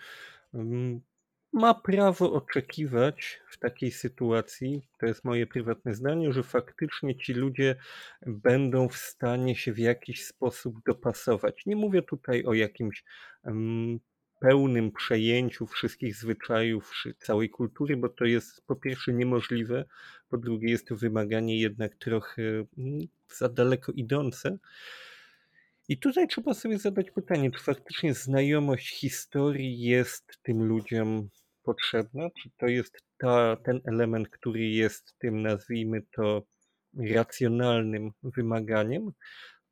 [1.53, 7.75] ma prawo oczekiwać w takiej sytuacji, to jest moje prywatne zdanie, że faktycznie ci ludzie
[8.25, 11.65] będą w stanie się w jakiś sposób dopasować.
[11.65, 13.03] Nie mówię tutaj o jakimś
[13.43, 13.99] um,
[14.39, 19.85] pełnym przejęciu wszystkich zwyczajów, całej kultury, bo to jest po pierwsze niemożliwe,
[20.29, 22.43] po drugie jest to wymaganie jednak trochę
[22.77, 22.99] um,
[23.37, 24.57] za daleko idące.
[25.89, 31.29] I tutaj trzeba sobie zadać pytanie, czy faktycznie znajomość historii jest tym ludziom
[31.63, 32.29] potrzebna?
[32.41, 36.43] Czy to jest ta, ten element, który jest tym, nazwijmy to,
[37.13, 39.11] racjonalnym wymaganiem?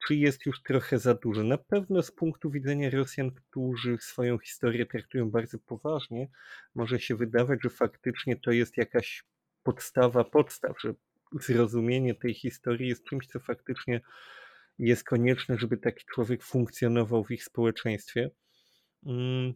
[0.07, 1.43] Czy jest już trochę za dużo?
[1.43, 6.27] Na pewno z punktu widzenia Rosjan, którzy swoją historię traktują bardzo poważnie,
[6.75, 9.23] może się wydawać, że faktycznie to jest jakaś
[9.63, 10.93] podstawa podstaw, że
[11.41, 14.01] zrozumienie tej historii jest czymś, co faktycznie
[14.79, 18.31] jest konieczne, żeby taki człowiek funkcjonował w ich społeczeństwie.
[19.05, 19.53] Mm,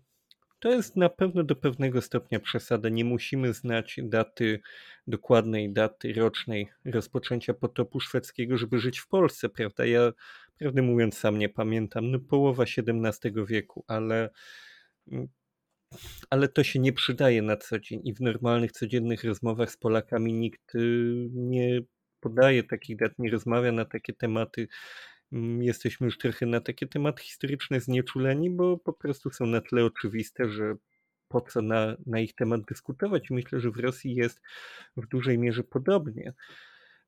[0.60, 2.90] to jest na pewno do pewnego stopnia przesada.
[2.90, 4.62] Nie musimy znać daty,
[5.08, 9.86] dokładnej daty rocznej rozpoczęcia potopu szwedzkiego, żeby żyć w Polsce, prawda?
[9.86, 10.12] Ja,
[10.58, 12.12] prawdę mówiąc, sam nie pamiętam.
[12.12, 14.30] No, połowa XVII wieku, ale,
[16.30, 20.34] ale to się nie przydaje na co dzień i w normalnych, codziennych rozmowach z Polakami
[20.34, 21.82] nikt y, nie
[22.20, 24.68] podaje takich dat, nie rozmawia na takie tematy
[25.32, 29.86] Mm, jesteśmy już trochę na takie tematy historyczne znieczuleni, bo po prostu są na tyle
[29.86, 30.76] oczywiste, że
[31.28, 33.30] po co na, na ich temat dyskutować.
[33.30, 34.42] Myślę, że w Rosji jest
[34.98, 36.34] w dużej mierze podobnie.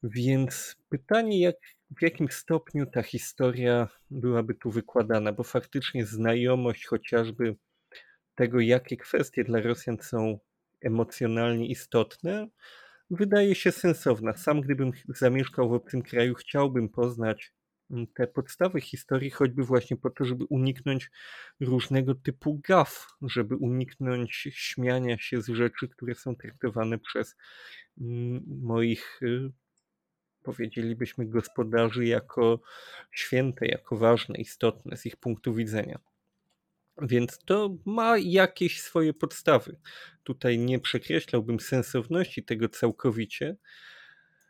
[0.04, 1.56] Więc pytanie, jak,
[1.97, 7.56] w jakim stopniu ta historia byłaby tu wykładana, bo faktycznie znajomość chociażby
[8.36, 10.39] tego, jakie kwestie dla Rosjan są
[10.82, 12.47] emocjonalnie istotne,
[13.12, 14.38] wydaje się sensowna.
[14.38, 17.54] Sam, gdybym zamieszkał w obcym kraju, chciałbym poznać
[18.13, 21.12] te podstawy historii, choćby właśnie po to, żeby uniknąć
[21.60, 27.36] różnego typu gaf, żeby uniknąć śmiania się z rzeczy, które są traktowane przez
[28.02, 29.52] mm, moich, y,
[30.43, 32.62] powiedzielibyśmy, gospodarzy jako
[33.12, 36.00] święte, jako ważne, istotne z ich punktu widzenia.
[37.01, 39.75] Więc to ma jakieś swoje podstawy.
[40.23, 43.55] Tutaj nie przekreślałbym sensowności tego całkowicie,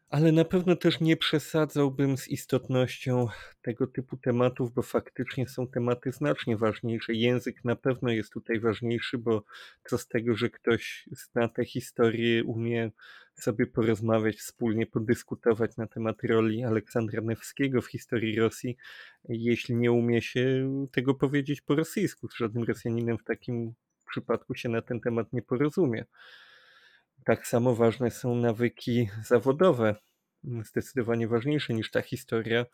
[0.10, 3.28] ale na pewno też nie przesadzałbym z istotnością
[3.62, 7.14] tego typu tematów, bo faktycznie są tematy znacznie ważniejsze.
[7.14, 9.44] Język na pewno jest tutaj ważniejszy, bo
[9.90, 12.92] co z tego, że ktoś zna tę historię, umie
[13.44, 18.78] sobie porozmawiać wspólnie, podyskutować na temat roli Aleksandra Newskiego w historii Rosji,
[19.30, 22.28] jeśli nie umie się tego powiedzieć po rosyjsku.
[22.28, 23.74] Z żadnym Rosjaninem w takim
[24.10, 26.06] przypadku się na ten temat nie porozumie.
[27.26, 29.96] Tak samo ważne są nawyki zawodowe,
[30.44, 32.66] zdecydowanie ważniejsze niż ta historia,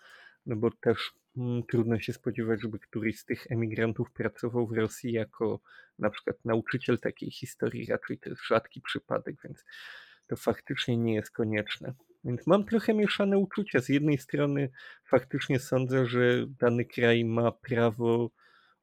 [0.46, 5.12] no bo też mm, trudno się spodziewać, żeby któryś z tych emigrantów pracował w Rosji
[5.12, 5.60] jako
[6.00, 9.64] na przykład nauczyciel takiej historii, raczej to jest rzadki przypadek, więc
[10.28, 11.94] to faktycznie nie jest konieczne.
[12.24, 13.82] Więc mam trochę mieszane uczucia.
[13.82, 14.70] Z jednej strony
[15.06, 18.32] faktycznie sądzę, że dany kraj ma prawo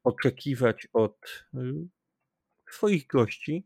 [0.03, 1.57] oczekiwać od y,
[2.69, 3.65] swoich gości,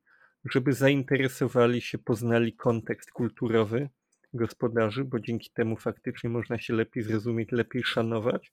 [0.51, 3.89] żeby zainteresowali się, poznali kontekst kulturowy
[4.33, 8.51] gospodarzy, bo dzięki temu faktycznie można się lepiej zrozumieć, lepiej szanować.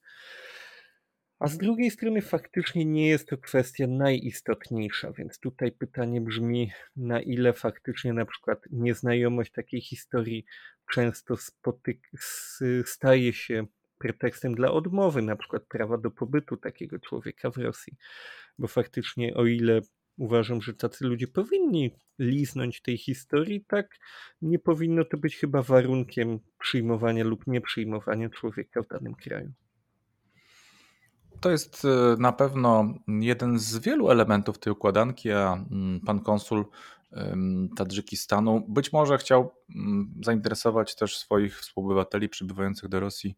[1.39, 7.21] A z drugiej strony faktycznie nie jest to kwestia najistotniejsza, więc tutaj pytanie brzmi, na
[7.21, 10.45] ile faktycznie na przykład nieznajomość takiej historii
[10.93, 12.11] często spotyk-
[12.85, 13.67] staje się
[13.99, 17.97] pretekstem dla odmowy na przykład prawa do pobytu takiego człowieka w Rosji.
[18.59, 19.81] Bo faktycznie o ile
[20.17, 23.97] uważam, że tacy ludzie powinni liznąć tej historii, tak
[24.43, 29.53] nie powinno to być chyba warunkiem przyjmowania lub nieprzyjmowania człowieka w danym kraju.
[31.41, 36.65] To jest e, na pewno jeden z wielu elementów tej układanki, a mm, pan konsul
[37.77, 43.37] Tadżykistanu być może chciał mm, zainteresować też swoich współobywateli przybywających do Rosji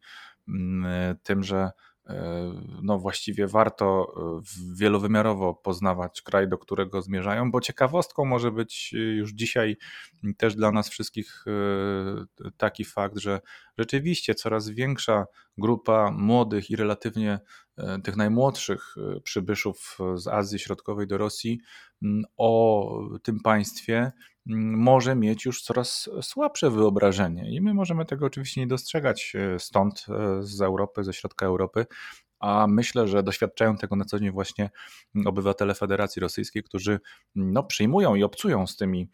[0.48, 1.70] mm, tym, że
[2.82, 4.14] no właściwie warto
[4.74, 9.76] wielowymiarowo poznawać kraj, do którego zmierzają, bo ciekawostką może być już dzisiaj
[10.36, 11.44] też dla nas wszystkich
[12.56, 13.40] taki fakt, że
[13.78, 15.26] rzeczywiście coraz większa
[15.58, 17.40] grupa młodych i relatywnie
[18.04, 21.60] tych najmłodszych przybyszów z Azji Środkowej do Rosji
[22.36, 22.90] o
[23.22, 24.12] tym państwie
[24.76, 27.54] może mieć już coraz słabsze wyobrażenie.
[27.54, 31.86] I my możemy tego oczywiście nie dostrzegać e, stąd, e, z Europy, ze środka Europy,
[32.40, 34.70] a myślę, że doświadczają tego na co dzień właśnie
[35.26, 37.00] obywatele Federacji Rosyjskiej, którzy
[37.34, 39.10] no, przyjmują i obcują z tymi,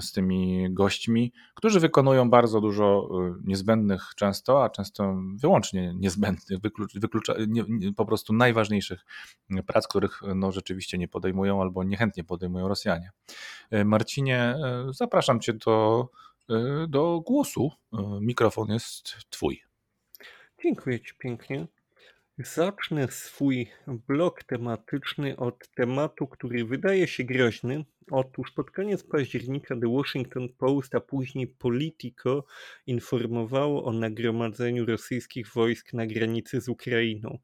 [0.00, 6.60] z tymi gośćmi, którzy wykonują bardzo dużo y, niezbędnych często, a często wyłącznie niezbędnych,
[6.94, 9.04] wyklucza, nie, nie, po prostu najważniejszych
[9.66, 13.10] prac, których no, rzeczywiście nie podejmują albo niechętnie podejmują Rosjanie.
[13.74, 14.54] Y, Marcinie,
[14.88, 16.08] y, zapraszam Cię do,
[16.88, 17.70] do głosu.
[18.20, 19.62] Mikrofon jest Twój.
[20.62, 21.66] Dziękuję Ci pięknie.
[22.44, 27.84] Zacznę swój blok tematyczny od tematu, który wydaje się groźny.
[28.10, 32.44] Otóż pod koniec października The Washington Post, a później Politico
[32.86, 37.38] informowało o nagromadzeniu rosyjskich wojsk na granicy z Ukrainą.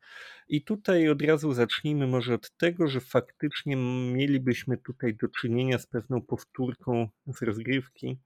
[0.49, 3.77] I tutaj od razu zacznijmy może od tego, że faktycznie
[4.13, 8.19] mielibyśmy tutaj do czynienia z pewną powtórką z rozgrywki,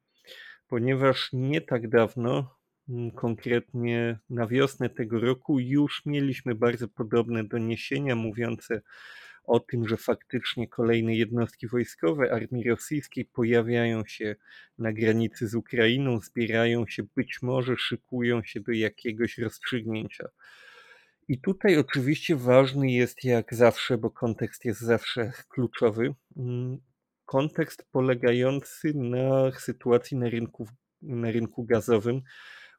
[0.68, 2.59] ponieważ nie tak dawno
[3.14, 8.82] konkretnie na wiosnę tego roku już mieliśmy bardzo podobne doniesienia mówiące
[9.44, 14.36] o tym, że faktycznie kolejne jednostki wojskowe armii rosyjskiej pojawiają się
[14.78, 20.28] na granicy z Ukrainą, zbierają się, być może szykują się do jakiegoś rozstrzygnięcia.
[21.28, 26.78] I tutaj oczywiście ważny jest jak zawsze, bo kontekst jest zawsze kluczowy, mm,
[27.24, 30.68] kontekst polegający na sytuacji na rynku,
[31.02, 32.22] na rynku gazowym,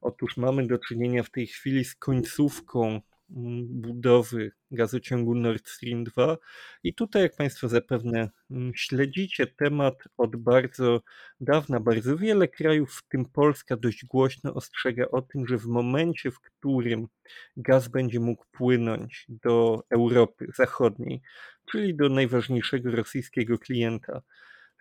[0.02, 6.38] Otóż mamy do czynienia w tej chwili z końcówką mm, budowy gazociągu Nord Stream 2
[6.84, 11.02] i tutaj, jak Państwo zapewne mm, śledzicie temat od bardzo
[11.40, 16.32] dawna, bardzo wiele krajów, w tym Polska, dość głośno ostrzega o tym, że w momencie,
[16.32, 17.08] w którym
[17.58, 21.22] gaz będzie mógł płynąć do Europy Zachodniej,
[21.72, 24.22] czyli do najważniejszego rosyjskiego klienta,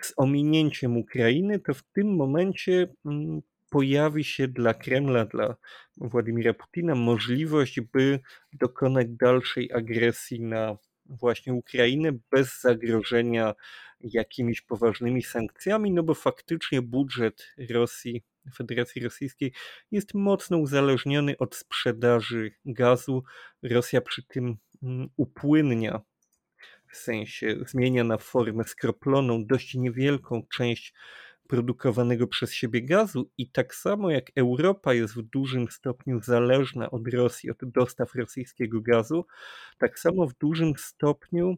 [0.03, 5.57] z ominięciem Ukrainy, to w tym momencie mm, pojawi się dla Kremla, dla
[5.97, 8.21] Władimira Putina możliwość, by
[8.53, 13.55] dokonać dalszej agresji na właśnie Ukrainę bez zagrożenia
[14.01, 18.23] jakimiś poważnymi sankcjami, no bo faktycznie budżet Rosji,
[18.55, 19.53] Federacji Rosyjskiej
[19.91, 23.25] jest mocno uzależniony od sprzedaży gazu.
[23.63, 26.01] Rosja przy tym mm, upłynnia,
[26.93, 30.95] w sensie zmienia na formę skroploną dość niewielką część
[31.51, 37.09] produkowanego przez siebie gazu i tak samo jak Europa jest w dużym stopniu zależna od
[37.09, 39.27] Rosji, od dostaw rosyjskiego gazu,
[39.79, 41.55] tak samo w dużym stopniu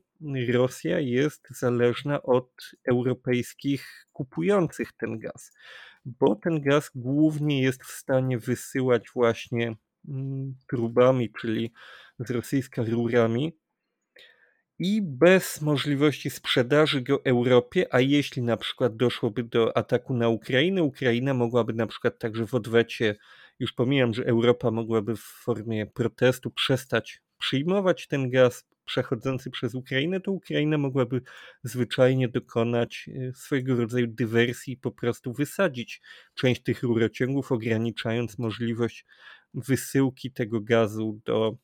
[0.49, 2.51] Rosja jest zależna od
[2.91, 5.53] europejskich kupujących ten gaz,
[6.05, 9.77] bo ten gaz głównie jest w stanie wysyłać właśnie
[10.09, 11.73] mm, trubami, czyli
[12.19, 13.53] z rosyjska rurami,
[14.85, 20.83] i bez możliwości sprzedaży go Europie, a jeśli na przykład doszłoby do ataku na Ukrainę,
[20.83, 23.17] Ukraina mogłaby na przykład także w odwecie,
[23.59, 30.21] już pomijam, że Europa mogłaby w formie protestu przestać przyjmować ten gaz przechodzący przez Ukrainę,
[30.21, 31.21] to Ukraina mogłaby
[31.65, 36.01] zwyczajnie dokonać e, swojego rodzaju dywersji i po prostu wysadzić
[36.35, 39.07] część tych rurociągów, ograniczając możliwość
[39.55, 41.57] wysyłki tego gazu do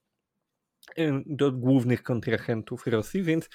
[1.26, 3.48] do głównych kontrahentów Rosji, więc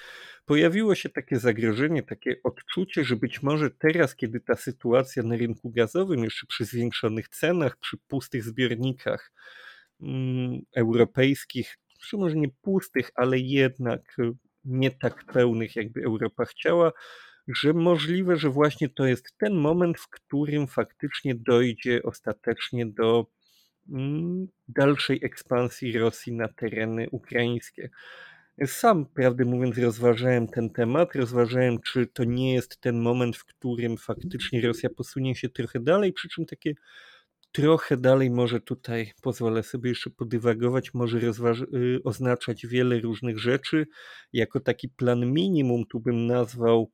[0.44, 5.70] pojawiło się takie zagrożenie, takie odczucie, że być może teraz, kiedy ta sytuacja na rynku
[5.70, 9.32] gazowym, jeszcze przy zwiększonych cenach, przy pustych zbiornikach
[10.00, 14.16] mm, europejskich, czy może nie pustych, ale jednak
[14.64, 16.92] nie tak pełnych, jakby Europa chciała,
[17.48, 23.26] że możliwe, że właśnie to jest ten moment, w którym faktycznie dojdzie ostatecznie do
[24.68, 27.90] dalszej ekspansji Rosji na tereny ukraińskie.
[28.66, 33.96] Sam, prawdę mówiąc, rozważałem ten temat, rozważałem, czy to nie jest ten moment, w którym
[33.96, 36.74] faktycznie Rosja posunie się trochę dalej, przy czym takie
[37.52, 43.86] trochę dalej może tutaj, pozwolę sobie jeszcze podywagować, może y, oznaczać wiele różnych rzeczy.
[44.32, 46.90] Jako taki plan minimum tu bym nazwał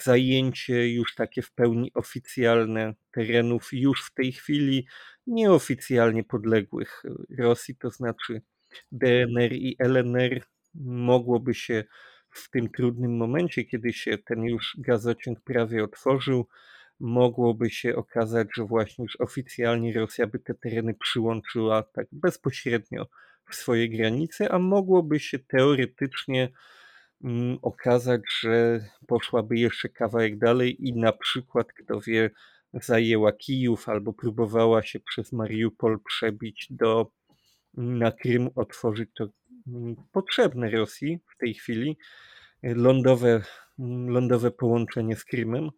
[0.00, 4.86] zajęcie już takie w pełni oficjalne terenów już w tej chwili
[5.26, 7.02] nieoficjalnie podległych
[7.38, 8.42] Rosji, to znaczy
[8.92, 10.42] DNR i LNR
[10.84, 11.84] mogłoby się
[12.30, 16.48] w tym trudnym momencie, kiedy się ten już gazociąg prawie otworzył,
[17.00, 23.06] mogłoby się okazać, że właśnie już oficjalnie Rosja by te tereny przyłączyła tak bezpośrednio
[23.50, 26.48] w swoje granice, a mogłoby się teoretycznie
[27.62, 32.30] okazać, że poszłaby jeszcze kawałek dalej i na przykład, kto wie,
[32.74, 37.10] zajęła Kijów albo próbowała się przez Mariupol przebić do
[37.74, 39.28] na Krym, otworzyć to
[39.66, 41.96] mm, potrzebne Rosji w tej chwili
[42.62, 43.42] lądowe,
[44.06, 45.70] lądowe połączenie z Krymem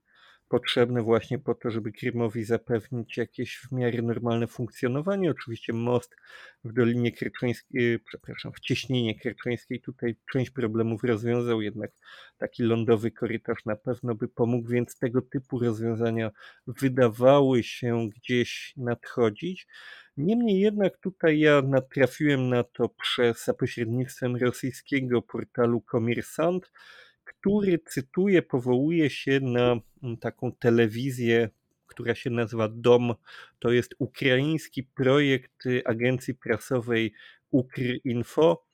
[0.54, 5.30] potrzebne właśnie po to, żeby Krymowi zapewnić jakieś w miarę normalne funkcjonowanie.
[5.30, 6.16] Oczywiście most
[6.64, 11.90] w Dolinie Kerczeńskiej, przepraszam, w Cieśninie Kerczeńskiej tutaj część problemów rozwiązał, jednak
[12.38, 16.30] taki lądowy korytarz na pewno by pomógł, więc tego typu rozwiązania
[16.66, 19.66] wydawały się gdzieś nadchodzić.
[20.16, 26.70] Niemniej jednak tutaj ja natrafiłem na to przez za pośrednictwem rosyjskiego portalu Komersant,
[27.44, 31.48] który cytuję, powołuje się na mm, taką telewizję,
[31.86, 33.14] która się nazywa DOM.
[33.58, 37.12] To jest ukraiński projekt agencji prasowej
[37.50, 38.64] Ukrinfo.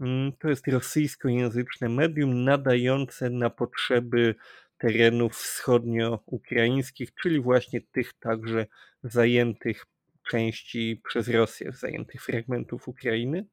[0.00, 4.34] Mm, to jest rosyjskojęzyczne medium nadające na potrzeby
[4.78, 8.66] terenów wschodnio-ukraińskich, czyli właśnie tych także
[9.02, 9.86] zajętych
[10.30, 13.46] części przez Rosję, zajętych fragmentów Ukrainy.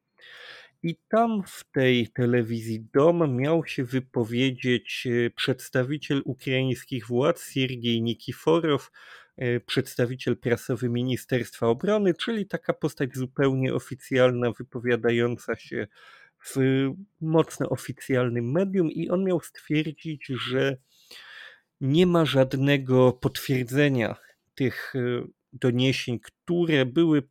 [0.83, 8.91] I tam w tej telewizji DOM miał się wypowiedzieć e, przedstawiciel ukraińskich władz Siergiej Nikiforow,
[9.37, 15.87] e, przedstawiciel prasowy Ministerstwa Obrony, czyli taka postać zupełnie oficjalna, wypowiadająca się
[16.45, 16.55] w
[17.21, 20.77] mocno oficjalnym medium, i on miał stwierdzić, że
[21.81, 24.15] nie ma żadnego potwierdzenia
[24.55, 27.23] tych e, doniesień, które były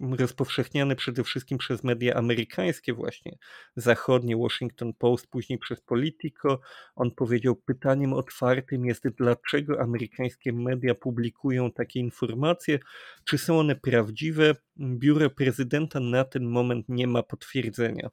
[0.00, 3.38] rozpowszechniane przede wszystkim przez media amerykańskie właśnie,
[3.76, 6.60] zachodnie, Washington Post, później przez Politico.
[6.96, 12.78] On powiedział, pytaniem otwartym jest, dlaczego amerykańskie media publikują takie informacje,
[13.24, 14.54] czy są one prawdziwe.
[14.78, 18.10] Biuro prezydenta na ten moment nie ma potwierdzenia.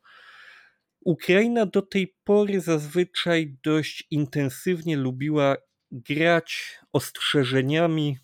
[1.06, 5.58] Ukraina do tej pory zazwyczaj dość intensywnie lubiła
[5.94, 8.18] grać ostrzeżeniami.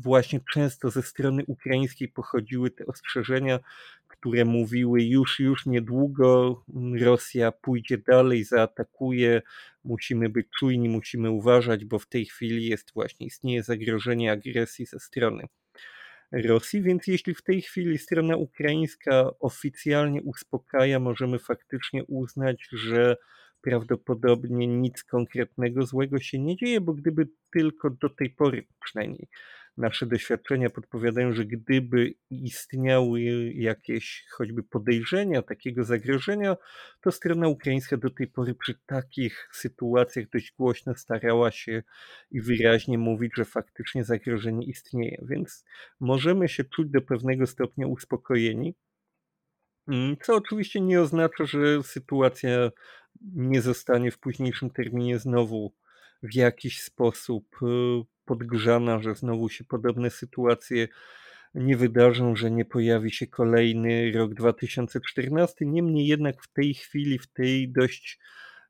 [0.00, 3.60] Właśnie często ze strony ukraińskiej pochodziły te ostrzeżenia,
[4.08, 6.62] które mówiły już, już niedługo
[7.00, 9.42] Rosja pójdzie dalej, zaatakuje,
[9.84, 15.00] musimy być czujni, musimy uważać, bo w tej chwili jest właśnie, istnieje zagrożenie agresji ze
[15.00, 15.46] strony
[16.32, 23.16] Rosji, więc jeśli w tej chwili strona ukraińska oficjalnie uspokaja, możemy faktycznie uznać, że
[23.62, 29.28] prawdopodobnie nic konkretnego złego się nie dzieje, bo gdyby tylko do tej pory przynajmniej
[29.76, 33.20] nasze doświadczenia podpowiadają, że gdyby istniały
[33.54, 36.56] jakieś choćby podejrzenia takiego zagrożenia,
[37.00, 41.82] to strona ukraińska do tej pory przy takich sytuacjach dość głośno starała się
[42.30, 45.24] i wyraźnie mówić, że faktycznie zagrożenie istnieje.
[45.28, 45.64] Więc
[46.00, 48.74] możemy się czuć do pewnego stopnia uspokojeni.
[50.22, 52.70] Co oczywiście nie oznacza, że sytuacja
[53.22, 55.72] nie zostanie w późniejszym terminie znowu
[56.22, 57.66] w jakiś sposób y,
[58.24, 60.88] podgrzana, że znowu się podobne sytuacje
[61.54, 65.66] nie wydarzą, że nie pojawi się kolejny rok 2014.
[65.66, 68.18] Niemniej jednak w tej chwili, w tej dość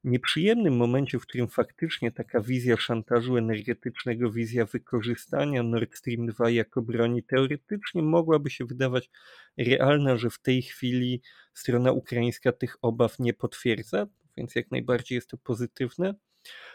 [0.04, 6.82] nieprzyjemnym momencie, w którym faktycznie taka wizja szantażu energetycznego, wizja wykorzystania Nord Stream 2 jako
[6.82, 9.10] broni teoretycznie mogłaby się wydawać
[9.58, 11.22] realna, że w tej chwili
[11.54, 14.06] strona ukraińska tych obaw nie potwierdza,
[14.40, 16.14] więc jak najbardziej jest to pozytywne.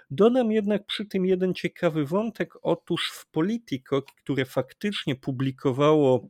[0.09, 2.53] Dodam jednak przy tym jeden ciekawy wątek.
[2.61, 6.29] Otóż w Politico, które faktycznie publikowało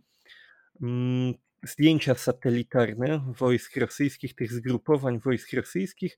[0.82, 1.34] mm,
[1.64, 6.18] zdjęcia satelitarne wojsk rosyjskich, tych zgrupowań wojsk rosyjskich,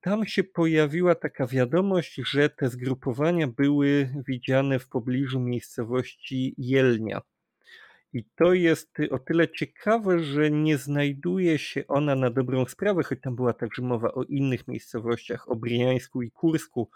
[0.00, 7.20] tam się pojawiła taka wiadomość, że te zgrupowania były widziane w pobliżu miejscowości Jelnia.
[8.12, 13.20] I to jest o tyle ciekawe, że nie znajduje się ona na dobrą sprawę, choć
[13.20, 16.90] tam była także mowa o innych miejscowościach, o Briańsku i Kursku,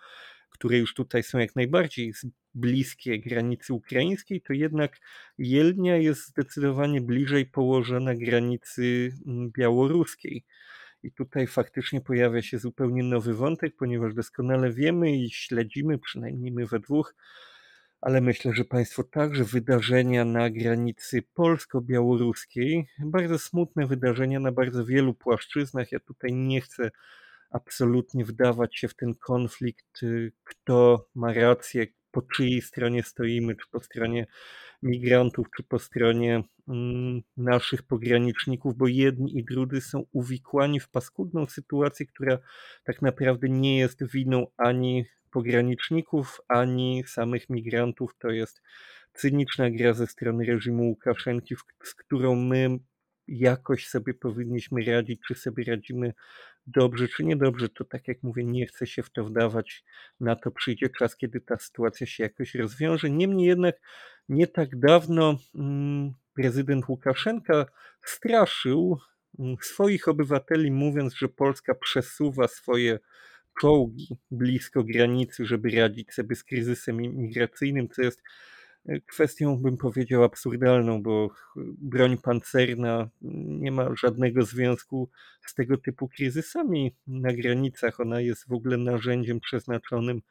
[0.51, 2.13] które już tutaj są jak najbardziej
[2.55, 4.99] bliskie granicy ukraińskiej, to jednak
[5.39, 10.45] Jelnia jest zdecydowanie bliżej położona granicy mm, białoruskiej.
[11.03, 16.67] I tutaj faktycznie pojawia się zupełnie nowy wątek, ponieważ doskonale wiemy i śledzimy, przynajmniej my
[16.67, 17.15] we dwóch,
[18.05, 25.15] ale myślę, że Państwo także wydarzenia na granicy polsko-białoruskiej, bardzo smutne wydarzenia na bardzo wielu
[25.15, 25.93] płaszczyznach.
[25.93, 26.91] Ja tutaj nie chcę
[27.51, 33.67] absolutnie wdawać się w ten konflikt, y, kto ma rację, po czyjej stronie stoimy, czy
[33.71, 34.27] po stronie
[34.83, 41.47] migrantów, czy po stronie mm, naszych pograniczników, bo jedni i drudzy są uwikłani w paskudną
[41.47, 42.39] sytuację, która
[42.85, 45.05] tak naprawdę nie jest winą ani
[45.35, 48.15] pograniczników, ani samych migrantów.
[48.19, 48.63] To jest
[49.13, 52.79] cyniczna gra ze strony reżimu Łukaszenki, z którą my
[53.29, 56.15] jakoś sobie powinniśmy radzić, czy sobie radzimy
[56.67, 59.85] dobrze, czy niedobrze, to tak jak mówię, nie chcę się w to wdawać.
[60.21, 63.11] Na to przyjdzie czas, kiedy ta sytuacja się jakoś rozwiąże.
[63.11, 63.77] Niemniej jednak
[64.29, 67.67] nie tak dawno mm, prezydent Łukaszenka
[68.05, 68.99] straszył
[69.39, 72.99] mm, swoich obywateli, mówiąc, że Polska przesuwa swoje
[73.61, 78.23] czołgi blisko granicy, żeby radzić sobie z kryzysem migracyjnym, co jest
[78.87, 81.31] e, kwestią, bym powiedział, absurdalną, bo
[81.79, 83.09] broń pancerna
[83.61, 85.11] nie ma żadnego związku
[85.47, 88.01] z tego typu kryzysami na granicach.
[88.01, 90.23] Ona jest w ogóle narzędziem przeznaczonym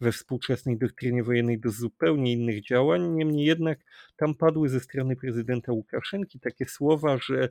[0.00, 3.08] we współczesnej doktrynie wojennej do zupełnie innych działań.
[3.08, 3.78] Niemniej jednak
[4.16, 7.48] tam padły ze strony prezydenta Łukaszenki takie słowa, że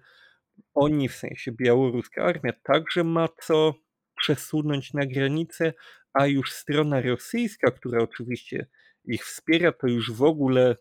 [0.73, 3.73] oni, w sensie białoruska armia, także ma co
[4.19, 5.73] przesunąć na granicę,
[6.13, 8.67] a już strona rosyjska, która oczywiście
[9.05, 10.75] ich wspiera, to już w ogóle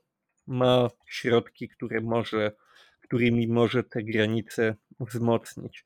[0.47, 2.53] ma środki, które może,
[3.09, 5.85] którymi może te granice wzmocnić.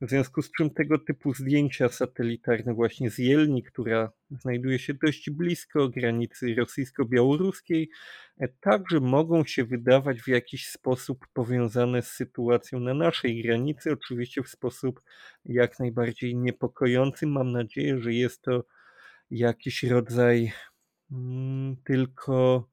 [0.00, 5.30] W związku z czym tego typu zdjęcia satelitarne właśnie z Jelni, która znajduje się dość
[5.30, 7.90] blisko granicy rosyjsko-białoruskiej,
[8.38, 14.42] e, także mogą się wydawać w jakiś sposób powiązane z sytuacją na naszej granicy, oczywiście
[14.42, 15.00] w sposób
[15.44, 17.26] jak najbardziej niepokojący.
[17.26, 18.64] Mam nadzieję, że jest to
[19.30, 20.52] jakiś rodzaj
[21.12, 22.68] mm, tylko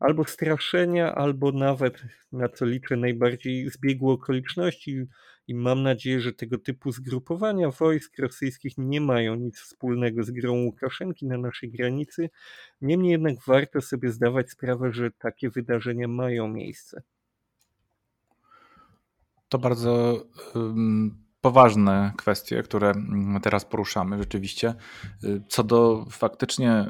[0.00, 5.06] albo straszenia, albo nawet, na co liczę najbardziej, zbiegu okoliczności
[5.48, 10.52] i mam nadzieję, że tego typu zgrupowania wojsk rosyjskich nie mają nic wspólnego z grą
[10.52, 12.30] Łukaszenki na naszej granicy.
[12.80, 17.02] Niemniej jednak warto sobie zdawać sprawę, że takie wydarzenia mają miejsce.
[19.48, 20.24] To bardzo
[21.44, 22.92] poważne kwestie, które
[23.42, 24.74] teraz poruszamy rzeczywiście.
[25.48, 26.86] Co do faktycznie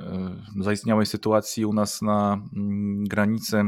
[0.60, 2.40] zaistniałej sytuacji u nas na
[2.98, 3.62] granicy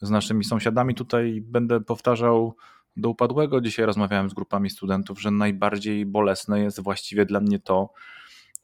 [0.00, 2.56] z naszymi sąsiadami, tutaj będę powtarzał
[2.96, 3.60] do upadłego.
[3.60, 7.92] Dzisiaj rozmawiałem z grupami studentów, że najbardziej bolesne jest właściwie dla mnie to,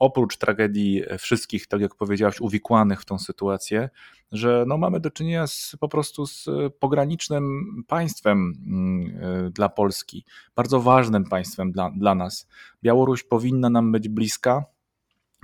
[0.02, 3.90] oprócz tragedii wszystkich, tak jak powiedziałeś, uwikłanych w tą sytuację,
[4.32, 6.46] że no mamy do czynienia z, po prostu z
[6.78, 10.24] pogranicznym państwem mm, dla Polski,
[10.56, 12.48] bardzo ważnym państwem dla, dla nas.
[12.82, 14.64] Białoruś powinna nam być bliska,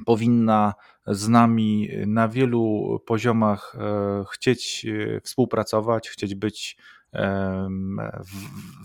[0.06, 0.74] powinna
[1.06, 6.76] z nami na wielu poziomach e, chcieć e, współpracować, chcieć być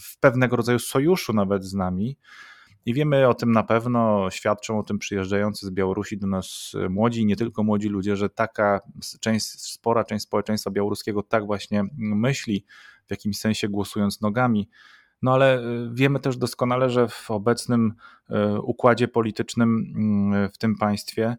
[0.02, 2.18] w pewnego rodzaju sojuszu nawet z nami.
[2.86, 7.22] I wiemy o tym na pewno, świadczą o tym przyjeżdżający z Białorusi do nas młodzi
[7.22, 8.82] i nie tylko młodzi ludzie, że taka
[9.20, 12.66] część, spora część społeczeństwa białoruskiego tak właśnie myśli,
[13.08, 14.70] w jakimś sensie głosując nogami.
[15.22, 15.64] No ale e,
[15.94, 17.94] wiemy też doskonale, że w obecnym
[18.30, 19.94] e, układzie politycznym
[20.54, 21.38] w tym państwie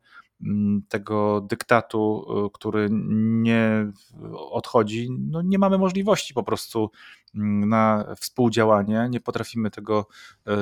[0.88, 3.92] tego dyktatu, y, który nie
[4.34, 6.90] odchodzi, no nie mamy możliwości po prostu
[7.34, 9.08] mm, na współdziałanie.
[9.10, 10.06] Nie potrafimy tego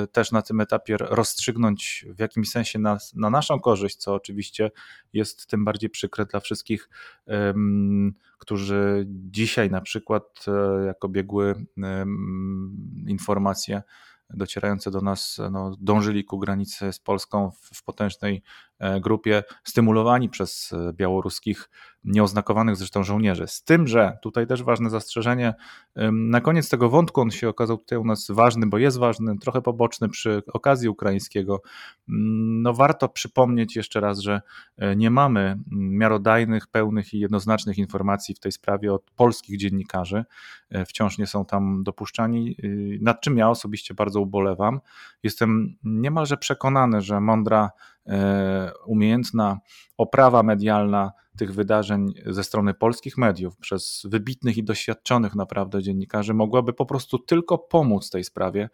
[0.03, 4.71] y, też na tym etapie rozstrzygnąć w jakimś sensie na, na naszą korzyść, co oczywiście
[5.13, 6.89] jest tym bardziej przykre dla wszystkich,
[8.37, 11.65] którzy dzisiaj na przykład, e, jako biegły
[13.07, 13.81] informacje,
[14.29, 18.43] docierające do nas no, dążyli ku granicy z Polską w, w potężnej
[19.01, 21.69] grupie, stymulowani przez e, białoruskich
[22.03, 23.47] nieoznakowanych zresztą żołnierzy.
[23.47, 25.53] Z tym, że tutaj też ważne zastrzeżenie,
[26.11, 29.61] na koniec tego wątku on się okazał tutaj u nas ważny, bo jest ważny, trochę
[29.61, 31.61] poboczny przy okazji ukraińskiego.
[32.09, 34.41] Mm, no warto przypomnieć jeszcze raz, że
[34.77, 40.23] e, nie mamy miarodajnych, pełnych i jednoznacznych informacji w tej sprawie od polskich dziennikarzy.
[40.69, 44.79] E, wciąż nie są tam dopuszczani, y, nad czym ja osobiście bardzo ubolewam.
[45.23, 47.92] Jestem niemalże przekonany, że mądra, e,
[48.85, 49.59] umiejętna
[49.97, 56.73] oprawa medialna tych wydarzeń ze strony polskich mediów przez wybitnych i doświadczonych naprawdę dziennikarzy mogłaby
[56.73, 58.69] po prostu tylko pomóc tej sprawie.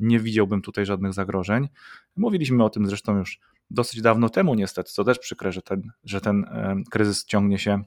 [0.00, 1.68] Nie widziałbym tutaj żadnych zagrożeń.
[2.16, 6.20] Mówiliśmy o tym zresztą już dosyć dawno temu, niestety, co też przykre, że ten, że
[6.20, 7.82] ten e, kryzys ciągnie się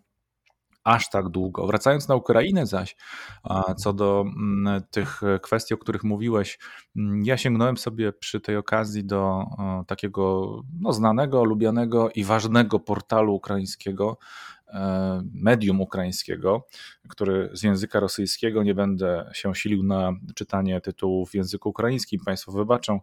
[0.85, 1.67] aż tak długo.
[1.67, 2.95] Wracając na Ukrainę zaś,
[3.77, 6.59] co do mm, tych kwestii, o których mówiłeś,
[6.95, 9.45] mm, ja sięgnąłem sobie przy tej okazji do
[9.87, 10.45] takiego
[10.79, 14.17] no, znanego, lubianego i ważnego portalu ukraińskiego,
[14.67, 16.67] e, medium ukraińskiego,
[17.07, 22.51] który z języka rosyjskiego nie będę się silił na czytanie tytułów w języku ukraińskim, Państwo
[22.51, 22.99] wybaczą.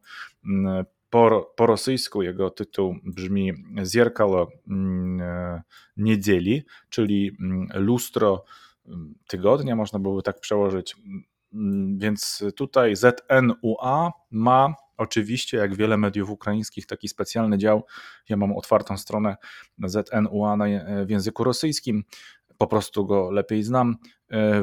[1.13, 3.53] Po, po rosyjsku jego tytuł brzmi
[3.85, 5.63] Zierkalo mm, e,
[5.97, 8.45] niedzieli, czyli mm, lustro
[8.87, 10.97] mm, tygodnia, można byłoby tak przełożyć.
[11.97, 17.85] Więc tutaj ZNUA ma oczywiście, jak wiele mediów ukraińskich, taki specjalny dział.
[18.29, 19.37] Ja mam otwartą stronę
[19.79, 20.57] ZNUA
[21.07, 22.05] w języku rosyjskim.
[22.59, 23.97] po prostu go lepiej znam, e,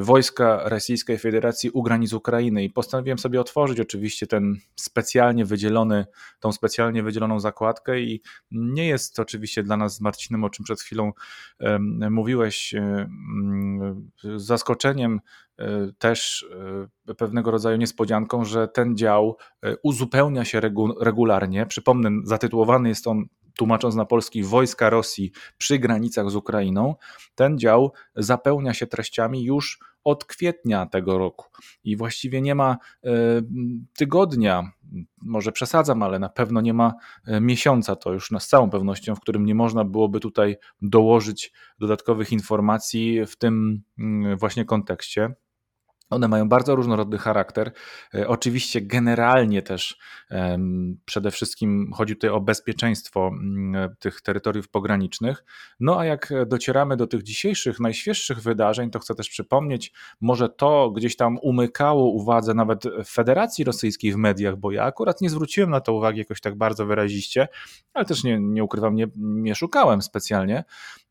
[0.00, 2.64] wojska Rosyjskiej Federacji u granic Ukrainy.
[2.64, 6.06] I postanowiłem sobie otworzyć oczywiście ten specjalnie wydzielony,
[6.40, 8.00] tą specjalnie wydzieloną zakładkę.
[8.00, 11.12] I nie jest oczywiście dla nas z Marcinem, o czym przed chwilą
[12.10, 12.74] mówiłeś,
[14.36, 15.20] zaskoczeniem
[15.58, 16.46] e, też
[17.08, 19.36] e, pewnego rodzaju niespodzianką, że ten dział
[19.82, 20.60] uzupełnia się
[21.00, 21.66] regularnie.
[21.66, 23.24] Przypomnę, zatytułowany jest on
[23.58, 26.94] tłumacząc na polski wojska Rosji przy granicach z Ukrainą,
[27.34, 29.59] ten dział zapełnia się treściami już
[30.04, 31.46] od kwietnia tego roku.
[31.84, 33.10] I właściwie nie ma e,
[33.98, 34.70] tygodnia,
[35.22, 36.94] może przesadzam, ale na pewno nie ma
[37.26, 42.32] e, miesiąca, to już z całą pewnością, w którym nie można byłoby tutaj dołożyć dodatkowych
[42.32, 45.34] informacji w tym mm, właśnie kontekście.
[46.10, 47.72] One mają bardzo różnorodny charakter.
[48.14, 49.98] E, oczywiście, generalnie też
[51.04, 53.30] przede wszystkim chodzi tutaj o bezpieczeństwo
[53.98, 55.44] tych terytoriów pogranicznych.
[55.80, 60.90] No a jak docieramy do tych dzisiejszych, najświeższych wydarzeń, to chcę też przypomnieć, może to
[60.90, 65.80] gdzieś tam umykało uwadze nawet Federacji Rosyjskiej w mediach, bo ja akurat nie zwróciłem na
[65.80, 67.48] to uwagi jakoś tak bardzo wyraziście,
[67.94, 70.64] ale też nie, nie ukrywam, nie, nie szukałem specjalnie.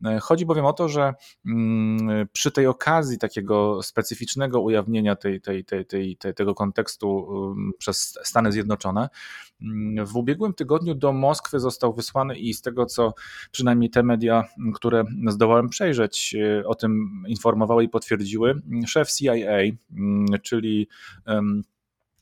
[0.06, 1.14] E, chodzi bowiem o to, że
[1.46, 5.86] mm, przy tej okazji takiego specyficznego ujawnienia, ujawnienia tej, tej, tej,
[6.18, 9.10] tej, tego kontekstu um, przez Stany Zjednoczone.
[9.62, 13.14] Mm, w ubiegłym tygodniu do Moskwy został wysłany i z tego, co
[13.52, 19.60] przynajmniej te media, które zdołałem przejrzeć, y, o tym informowały i potwierdziły, szef CIA,
[19.92, 20.88] mm, czyli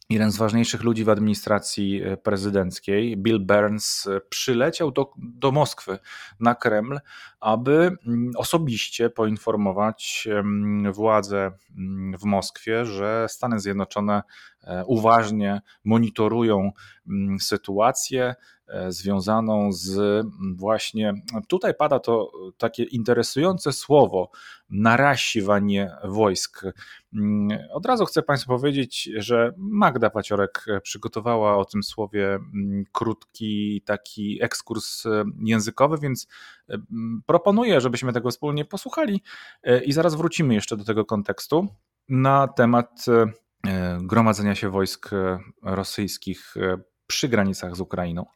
[0.09, 5.99] jeden z ważniejszych ludzi w administracji e, prezydenckiej, Bill Burns, e, przyleciał do, do Moskwy
[6.39, 6.99] na Kreml,
[7.39, 10.27] aby mm, osobiście poinformować
[10.91, 14.21] władze mm, w Moskwie, że Stany Zjednoczone
[14.85, 16.71] uważnie monitorują
[17.07, 18.35] mm, sytuację,
[18.67, 21.13] E, związaną z właśnie,
[21.47, 24.31] tutaj pada to takie interesujące słowo,
[24.69, 26.63] narasiwanie wojsk.
[27.13, 33.81] Mm, od razu chcę Państwu powiedzieć, że Magda Paciorek przygotowała o tym słowie mm, krótki
[33.85, 35.03] taki ekskurs
[35.43, 36.27] językowy, więc
[36.69, 39.23] mm, proponuję, żebyśmy tego wspólnie posłuchali
[39.63, 41.67] e, i zaraz wrócimy jeszcze do tego kontekstu
[42.09, 43.46] na temat e,
[44.00, 45.10] gromadzenia się wojsk
[45.62, 46.54] rosyjskich
[47.06, 48.26] przy granicach z Ukrainą.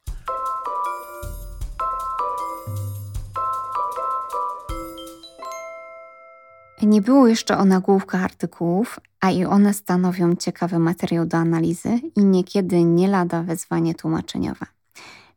[6.81, 12.25] Nie było jeszcze o nagłówkach artykułów, a i one stanowią ciekawy materiał do analizy i
[12.25, 14.65] niekiedy nie lada wezwanie tłumaczeniowe.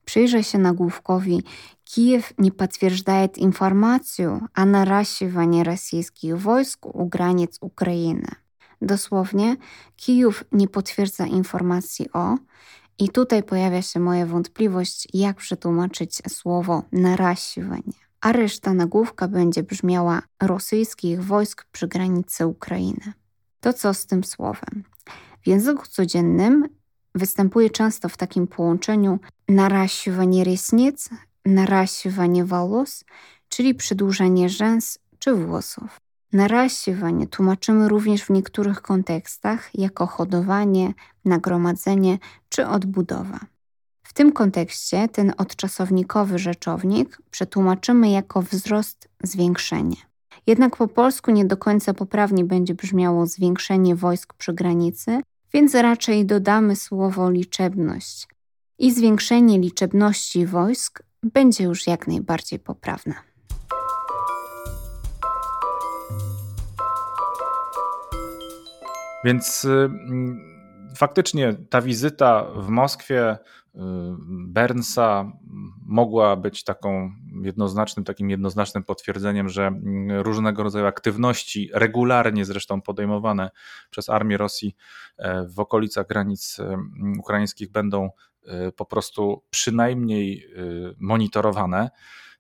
[0.05, 1.43] Przyjrzę się nagłówkowi
[1.85, 8.29] Kijów nie potwierdza informację o narащивании rosyjskich wojsk u granic Ukrainy.
[8.82, 9.58] Dosłownie,
[9.96, 12.38] Kijów nie potwierdza informacji o,
[13.00, 18.06] i tutaj pojawia się moja wątpliwość, jak przetłumaczyć słowo narasiwanie.
[18.22, 23.14] A reszta nagłówka będzie brzmiała rosyjskich wojsk przy granicy Ukrainy.
[23.60, 24.84] To co z tym słowem?
[25.42, 26.70] W języku codziennym
[27.16, 29.20] występuje często w takim połączeniu
[29.50, 31.10] narasiwanie rysnic,
[31.46, 33.06] narasiwanie walos,
[33.50, 36.05] czyli przedłużanie rzęs czy włosów.
[36.35, 40.95] Narащивание tłumaczymy również w niektórych kontekstach jako hodowanie,
[41.25, 43.41] nagromadzenie czy odbudowa
[44.21, 49.97] tym kontekście ten odczasownikowy rzeczownik przetłumaczymy jako wzrost, zwiększenie.
[50.47, 55.21] Jednak po polsku nie do końca poprawnie będzie brzmiało zwiększenie wojsk przy granicy,
[55.53, 58.29] więc raczej dodamy słowo liczebność.
[58.79, 63.15] I zwiększenie liczebności wojsk będzie już jak najbardziej poprawne.
[69.26, 69.90] Więc y,
[70.96, 73.38] faktycznie ta wizyta w Moskwie
[74.28, 75.32] Bernsa
[75.86, 77.12] mogła być taką
[77.42, 79.72] jednoznacznym, takim jednoznacznym potwierdzeniem, że
[80.10, 83.52] różnego rodzaju aktywności, regularnie zresztą podejmowane
[83.90, 84.76] przez armię Rosji
[85.18, 86.78] e, w okolicach granic e,
[87.20, 88.10] ukraińskich będą
[88.46, 90.48] e, po prostu przynajmniej
[91.00, 91.90] monitorowane.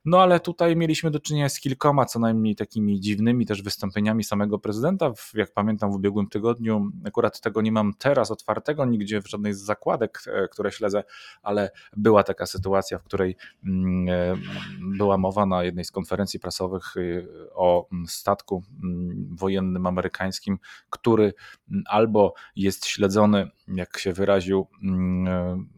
[0.05, 4.59] No ale tutaj mieliśmy do czynienia z kilkoma co najmniej takimi dziwnymi też wystąpieniami samego
[4.59, 5.11] prezydenta.
[5.33, 9.59] Jak pamiętam w ubiegłym tygodniu, akurat tego nie mam teraz otwartego nigdzie w żadnej z
[9.61, 11.03] zakładek, e, które śledzę,
[11.43, 14.35] ale była taka sytuacja, w której mm, e,
[14.97, 17.01] była mowa na jednej z konferencji prasowych e,
[17.53, 20.57] o mm, statku mm, wojennym amerykańskim,
[20.89, 21.33] który
[21.85, 24.67] albo jest śledzony, jak się wyraził,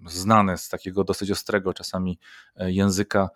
[0.07, 2.19] znany z takiego dosyć ostrego czasami
[2.55, 3.29] języka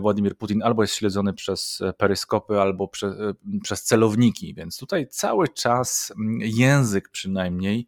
[0.00, 5.08] Władimir Putin albo jest śledzony przez e, peryskopy, albo prze, e, przez celowniki, więc tutaj
[5.08, 7.86] cały czas mm, język przynajmniej,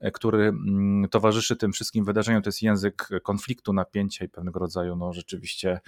[0.00, 4.96] e, który mm, towarzyszy tym wszystkim wydarzeniom, to jest język konfliktu, napięcia i pewnego rodzaju,
[4.96, 5.80] no rzeczywiście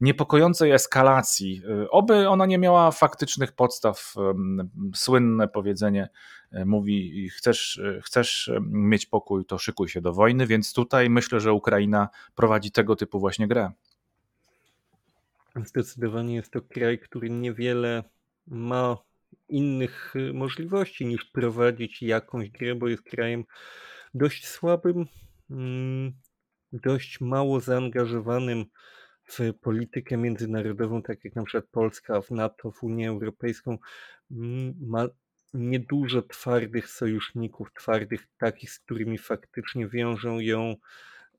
[0.00, 1.62] niepokojącej eskalacji.
[1.90, 4.14] Oby ona nie miała faktycznych podstaw.
[4.94, 6.08] Słynne powiedzenie
[6.66, 12.08] mówi: chcesz, chcesz mieć pokój, to szykuj się do wojny, więc tutaj myślę, że Ukraina
[12.34, 13.72] prowadzi tego typu właśnie grę.
[15.64, 18.04] Zdecydowanie jest to kraj, który niewiele
[18.46, 18.96] ma
[19.48, 23.44] innych y, możliwości niż prowadzić jakąś grę, bo jest krajem
[24.14, 25.06] dość słabym,
[25.50, 26.12] mm,
[26.72, 28.64] dość mało zaangażowanym
[29.24, 33.78] w politykę międzynarodową, tak jak na przykład Polska w NATO, w Unię Europejską,
[34.30, 35.08] mm, ma
[35.54, 40.74] niedużo twardych sojuszników, twardych takich, z którymi faktycznie wiążą ją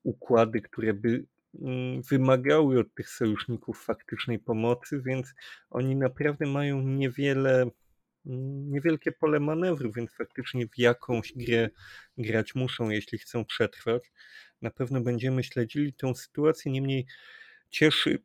[0.02, 1.24] układy, które by
[2.10, 5.34] wymagały od tych sojuszników faktycznej pomocy, więc
[5.70, 7.70] oni naprawdę mają niewiele
[8.24, 11.70] niewielkie pole manewru, więc faktycznie w jakąś grę
[12.18, 14.12] grać muszą, jeśli chcą przetrwać.
[14.62, 17.06] Na pewno będziemy śledzili tą sytuację, niemniej
[17.70, 18.18] cieszy,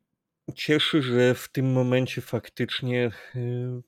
[0.54, 3.82] cieszy że w tym momencie faktycznie y,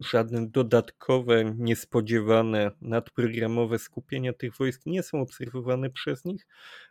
[0.00, 6.46] żadne dodatkowe, niespodziewane, nadprogramowe skupienia tych wojsk nie są obserwowane przez nich,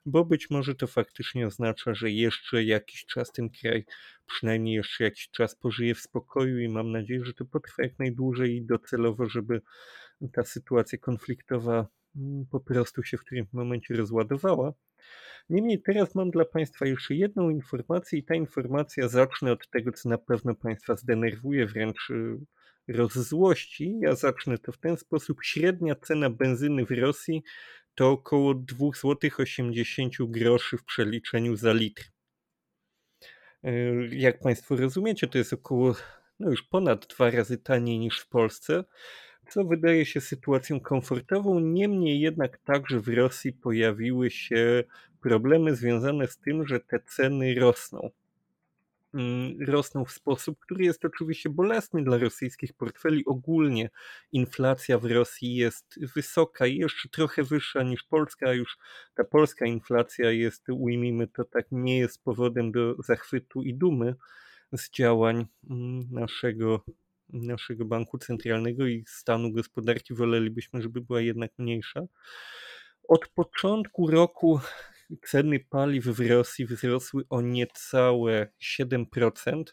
[0.06, 3.86] bo być może to faktycznie oznacza, że jeszcze jakiś czas ten kraj,
[4.26, 8.56] przynajmniej jeszcze jakiś czas pożyje w spokoju i mam nadzieję, że to potrwa jak najdłużej
[8.56, 9.62] i docelowo, żeby
[10.34, 14.74] ta sytuacja konfliktowa mm, po prostu się w którymś momencie rozładowała.
[15.50, 20.10] Niemniej teraz mam dla Państwa jeszcze jedną informację i ta informacja zacznę od tego, co
[20.10, 22.38] na pewno Państwa zdenerwuje, wręcz y,
[22.88, 24.00] rozzłości.
[24.02, 25.44] Ja zacznę to w ten sposób.
[25.44, 27.44] Średnia cena benzyny w Rosji
[27.96, 32.04] to około 2,80 zł w przeliczeniu za litr.
[33.64, 33.72] E,
[34.12, 35.96] jak Państwo rozumiecie, to jest około
[36.40, 38.84] no już ponad dwa razy taniej niż w Polsce,
[39.50, 41.60] co wydaje się sytuacją komfortową.
[41.60, 44.84] Niemniej jednak także w Rosji pojawiły się
[45.22, 48.10] problemy związane z tym, że te ceny rosną.
[49.68, 53.26] Rosną w sposób, który jest oczywiście bolesny dla rosyjskich portfeli.
[53.26, 53.90] Ogólnie
[54.32, 58.78] inflacja w Rosji jest wysoka jeszcze trochę wyższa niż polska, już
[59.16, 64.16] ta polska inflacja jest, ujmijmy to tak, nie jest powodem do zachwytu i dumy
[64.78, 66.86] z działań mm, naszego,
[67.30, 70.14] naszego banku centralnego i stanu gospodarki.
[70.14, 72.02] Wolelibyśmy, żeby była jednak mniejsza.
[73.08, 74.60] Od początku roku
[75.22, 79.64] ceny paliw w Rosji wzrosły o niecałe 7%.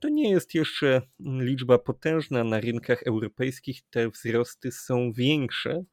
[0.00, 5.84] To nie jest jeszcze liczba potężna na rynkach europejskich, te wzrosty są większe.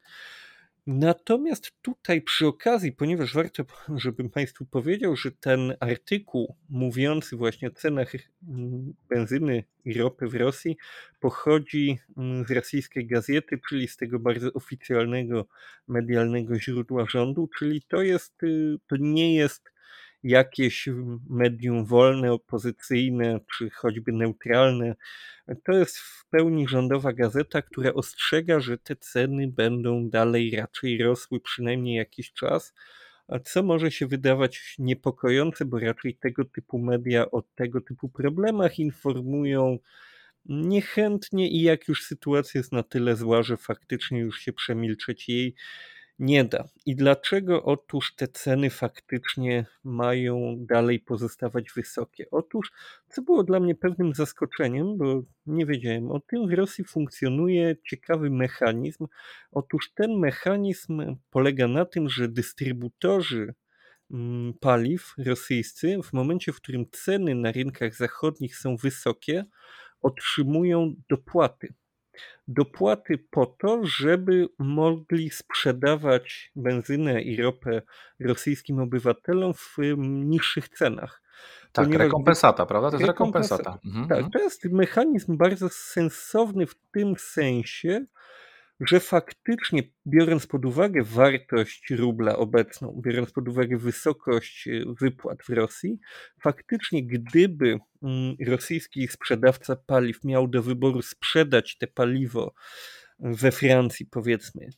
[0.88, 3.64] Natomiast tutaj przy okazji, ponieważ warto,
[3.96, 8.14] żebym Państwu powiedział, że ten artykuł mówiący właśnie o cenach
[8.50, 10.78] mm, benzyny i ropy w Rosji
[11.20, 15.48] pochodzi mm, z rosyjskiej gazety, czyli z tego bardzo oficjalnego,
[15.88, 19.72] medialnego źródła rządu, czyli to jest, y, to nie jest
[20.28, 20.90] jakieś
[21.30, 24.96] medium wolne, opozycyjne, czy choćby neutralne.
[25.66, 31.40] To jest w pełni rządowa gazeta, która ostrzega, że te ceny będą dalej raczej rosły
[31.40, 32.74] przynajmniej jakiś czas,
[33.44, 39.80] co może się wydawać niepokojące, bo raczej tego typu media o tego typu problemach informują
[40.46, 45.56] niechętnie i jak już sytuacja jest na tyle zła, że faktycznie już się przemilczeć jej
[46.20, 46.68] nie da.
[46.86, 52.26] I dlaczego otóż te ceny faktycznie mają dalej pozostawać wysokie?
[52.32, 52.72] Otóż,
[53.10, 58.30] co było dla mnie pewnym zaskoczeniem, bo nie wiedziałem o tym, w Rosji funkcjonuje ciekawy
[58.30, 59.08] mechanizm.
[59.52, 63.54] Otóż ten mechanizm polega na tym, że dystrybutorzy
[64.12, 69.46] mm, paliw rosyjscy, w momencie, w którym ceny na rynkach zachodnich są wysokie,
[70.02, 71.74] otrzymują dopłaty
[72.48, 77.82] dopłaty po to, żeby mogli sprzedawać benzynę i ropę
[78.20, 81.22] rosyjskim obywatelom w niższych cenach.
[81.72, 82.92] Tak, Ponieważ rekompensata, prawda?
[82.92, 83.58] To jest rekompensata.
[83.58, 83.88] rekompensata.
[83.88, 84.08] Mhm.
[84.08, 84.32] Tak, mhm.
[84.32, 88.06] to jest mechanizm bardzo sensowny w tym sensie,
[88.80, 94.72] że faktycznie, biorąc pod uwagę wartość rubla obecną, biorąc pod uwagę wysokość e,
[95.02, 96.00] wypłat w Rosji,
[96.42, 102.54] faktycznie gdyby mm, rosyjski sprzedawca paliw miał do wyboru sprzedać te paliwo
[103.20, 104.70] we Francji, powiedzmy,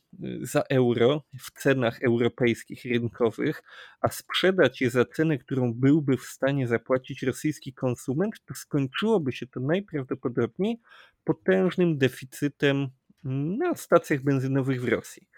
[0.42, 3.62] za euro w cenach europejskich, rynkowych,
[4.00, 9.46] a sprzedać je za cenę, którą byłby w stanie zapłacić rosyjski konsument, to skończyłoby się
[9.46, 10.80] to najprawdopodobniej
[11.24, 12.88] potężnym deficytem
[13.24, 15.28] na stacjach benzynowych w Rosji.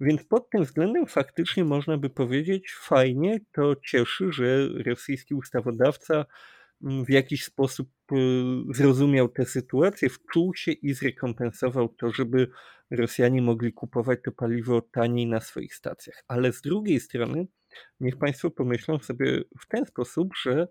[0.00, 6.24] Więc pod tym względem faktycznie można by powiedzieć, fajnie, to cieszy, że rosyjski ustawodawca
[6.84, 8.16] mm, w jakiś sposób y,
[8.74, 12.48] zrozumiał tę sytuację, wczuł się i zrekompensował to, żeby
[12.90, 16.24] Rosjanie mogli kupować to paliwo taniej na swoich stacjach.
[16.28, 17.46] Ale z drugiej strony,
[18.00, 20.68] niech Państwo pomyślą sobie w ten sposób, że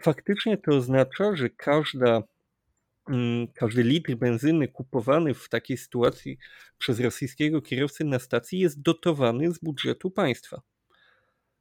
[0.00, 2.22] faktycznie to oznacza, że każda,
[3.54, 6.38] każdy litr benzyny kupowany w takiej sytuacji
[6.78, 10.62] przez rosyjskiego kierowcę na stacji jest dotowany z budżetu państwa,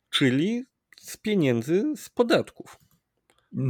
[0.10, 0.64] czyli
[1.00, 2.78] z pieniędzy z podatków.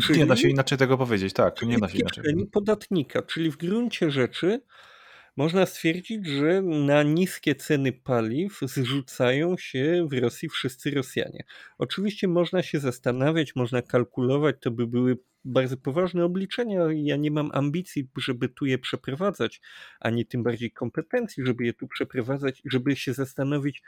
[0.01, 2.47] Czyli, nie da się inaczej tego powiedzieć, tak, nie da się inaczej.
[2.51, 4.61] podatnika, czyli w gruncie rzeczy
[5.37, 11.43] można stwierdzić, że na niskie ceny paliw zrzucają się w Rosji wszyscy Rosjanie.
[11.77, 16.81] Oczywiście można się zastanawiać, można kalkulować, to by były bardzo poważne obliczenia.
[16.93, 19.61] Ja nie mam ambicji, żeby tu je przeprowadzać,
[19.99, 23.83] ani tym bardziej kompetencji, żeby je tu przeprowadzać, żeby się zastanowić,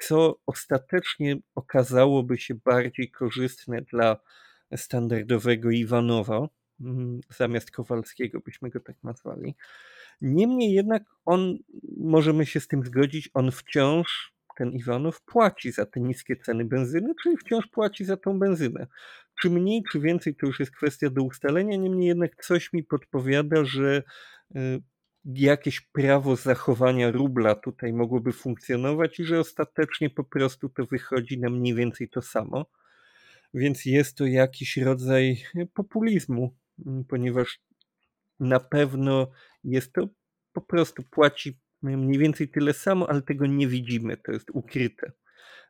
[0.00, 4.16] co ostatecznie okazałoby się bardziej korzystne dla
[4.76, 6.48] standardowego Iwanowa,
[6.80, 9.54] mm, zamiast Kowalskiego, byśmy go tak nazwali.
[10.20, 11.58] Niemniej jednak on,
[11.96, 17.14] możemy się z tym zgodzić, on wciąż, ten Iwanow, płaci za te niskie ceny benzyny,
[17.22, 18.86] czyli wciąż płaci za tą benzynę.
[19.40, 23.64] Czy mniej, czy więcej, to już jest kwestia do ustalenia, niemniej jednak coś mi podpowiada,
[23.64, 24.02] że
[24.56, 24.82] y,
[25.24, 31.50] jakieś prawo zachowania rubla tutaj mogłoby funkcjonować i że ostatecznie po prostu to wychodzi na
[31.50, 32.66] mniej więcej to samo.
[33.54, 35.42] Więc jest to jakiś rodzaj
[35.74, 36.54] populizmu,
[37.08, 37.60] ponieważ
[38.40, 39.30] na pewno
[39.64, 40.08] jest to
[40.52, 45.12] po prostu płaci mniej więcej tyle samo, ale tego nie widzimy, to jest ukryte.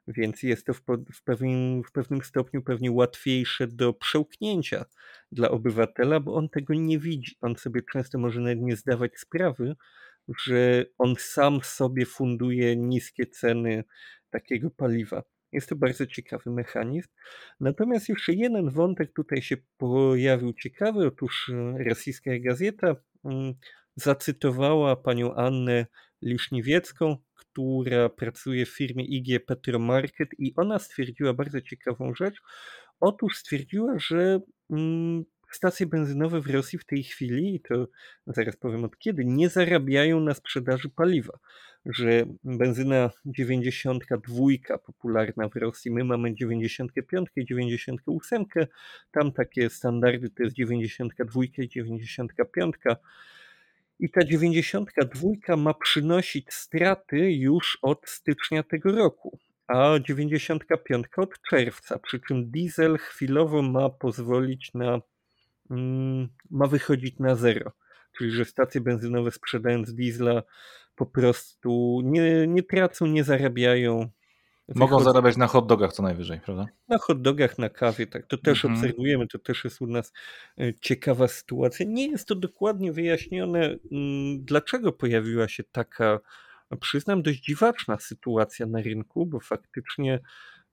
[0.07, 0.83] Więc jest to w,
[1.15, 4.85] w, pewnym, w pewnym stopniu pewnie łatwiejsze do przełknięcia
[5.33, 7.37] dla obywatela, bo on tego nie widzi.
[7.41, 9.77] On sobie często może nawet nie zdawać sprawy,
[10.47, 13.85] że on sam sobie funduje niskie ceny
[14.31, 15.23] takiego paliwa.
[15.53, 17.09] Jest to bardzo ciekawy mechanizm.
[17.61, 21.07] Natomiast jeszcze jeden wątek tutaj się pojawił ciekawy.
[21.07, 23.55] Otóż e, rosyjska gazeta mm,
[23.97, 25.87] zacytowała panią Annę
[26.23, 32.43] Liszniewiecką, która pracuje w firmie IG Petromarket i ona stwierdziła bardzo ciekawą rzecz.
[33.01, 37.89] Otóż stwierdziła, że mm, stacje benzynowe w Rosji w tej chwili, i to
[38.27, 41.39] zaraz powiem od kiedy, nie zarabiają na sprzedaży paliwa.
[41.87, 48.45] Że benzyna 92 popularna w Rosji, my mamy 95 i 98,
[49.13, 52.75] tam takie standardy to jest 92 i 95.
[54.01, 61.99] I ta 92 ma przynosić straty już od stycznia tego roku, a 95 od czerwca.
[61.99, 65.01] Przy czym diesel chwilowo ma pozwolić na
[65.71, 67.73] Mm, ma wychodzić na zero.
[68.19, 70.43] Czyli, że stacje benzynowe sprzedając diesla
[70.97, 74.11] po prostu nie, nie tracą, nie zarabiają.
[74.75, 76.67] Mogą zarabiać na hot dogach co najwyżej, prawda?
[76.89, 78.27] Na hot dogach, na kawie, tak.
[78.27, 78.75] To też mhm.
[78.75, 80.13] obserwujemy, to też jest u nas
[80.61, 81.87] e, ciekawa sytuacja.
[81.89, 86.21] Nie jest to dokładnie wyjaśnione, mm, dlaczego pojawiła się taka,
[86.81, 90.21] przyznam, dość dziwaczna sytuacja na rynku, bo faktycznie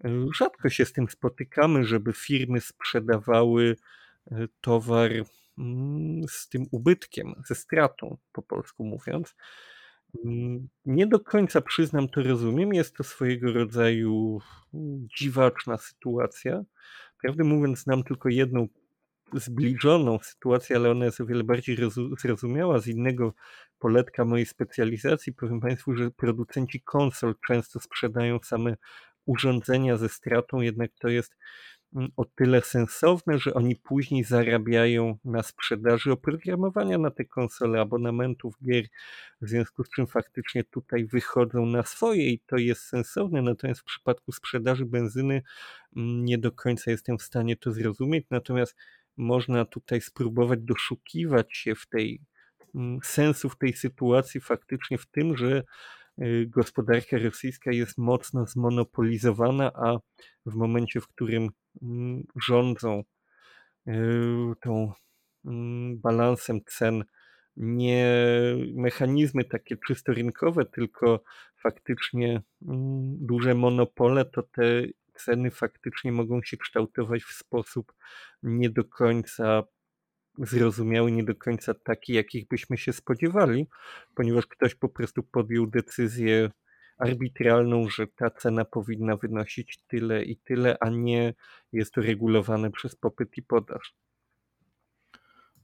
[0.03, 3.75] e, rzadko się z tym spotykamy, żeby firmy sprzedawały
[4.61, 5.11] towar
[5.57, 9.35] mm, z tym ubytkiem, ze stratą, po polsku mówiąc.
[10.25, 12.73] Mm, nie do końca przyznam to rozumiem.
[12.73, 14.39] Jest to swojego rodzaju
[15.17, 16.63] dziwaczna sytuacja.
[17.21, 18.67] Prawdę mówiąc, znam tylko jedną
[19.33, 21.77] zbliżoną sytuację, ale ona jest o wiele bardziej
[22.19, 23.33] zrozumiała z innego
[23.79, 25.33] poletka mojej specjalizacji.
[25.33, 28.75] Powiem Państwu, że producenci konsol często sprzedają same
[29.25, 31.35] urządzenia ze stratą, jednak to jest
[32.15, 38.85] o tyle sensowne, że oni później zarabiają na sprzedaży oprogramowania na te konsole, abonamentów gier,
[39.41, 43.83] w związku z czym faktycznie tutaj wychodzą na swoje i to jest sensowne, natomiast w
[43.83, 45.41] przypadku sprzedaży benzyny
[45.95, 48.75] nie do końca jestem w stanie to zrozumieć, natomiast
[49.17, 52.21] można tutaj spróbować doszukiwać się w tej
[53.03, 55.63] sensu w tej sytuacji faktycznie w tym, że
[56.47, 59.97] gospodarka rosyjska jest mocno zmonopolizowana, a
[60.45, 61.49] w momencie, w którym
[61.81, 63.03] Mm, rządzą
[63.87, 63.91] y,
[64.61, 64.91] tą
[65.45, 67.03] mm, balansem cen
[67.57, 68.05] nie
[68.75, 71.23] mechanizmy takie czysto rynkowe, tylko
[71.63, 77.93] faktycznie mm, duże monopole, to te ceny faktycznie mogą się kształtować w sposób
[78.43, 79.63] nie do końca
[80.37, 83.67] zrozumiały, nie do końca taki, jakich byśmy się spodziewali,
[84.15, 86.49] ponieważ ktoś po prostu podjął decyzję
[86.97, 91.33] arbitralną, że ta cena powinna wynosić tyle i tyle, a nie
[91.73, 93.95] jest to regulowane przez popyt i podaż.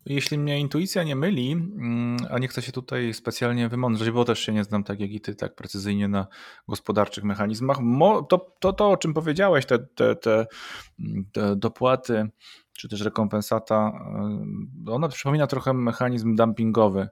[0.06, 4.40] Jeśli mnie intuicja nie myli, mm, a nie chcę się tutaj specjalnie wymądrzeć, bo też
[4.40, 6.28] się nie znam tak jak i ty, tak precyzyjnie na
[6.68, 7.78] gospodarczych mechanizmach,
[8.30, 10.48] to to, to o czym powiedziałeś, te, te, te,
[11.32, 12.30] te dopłaty,
[12.74, 13.92] czy też rekompensata,
[14.88, 17.10] y, ona przypomina trochę mechanizm dumpingowy.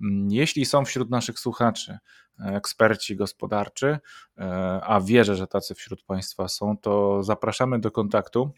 [0.00, 1.98] Mm, jeśli są wśród naszych słuchaczy
[2.40, 3.98] eksperci gospodarczy,
[4.38, 8.50] e, a wierzę, że tacy wśród Państwa są, to zapraszamy do kontaktu.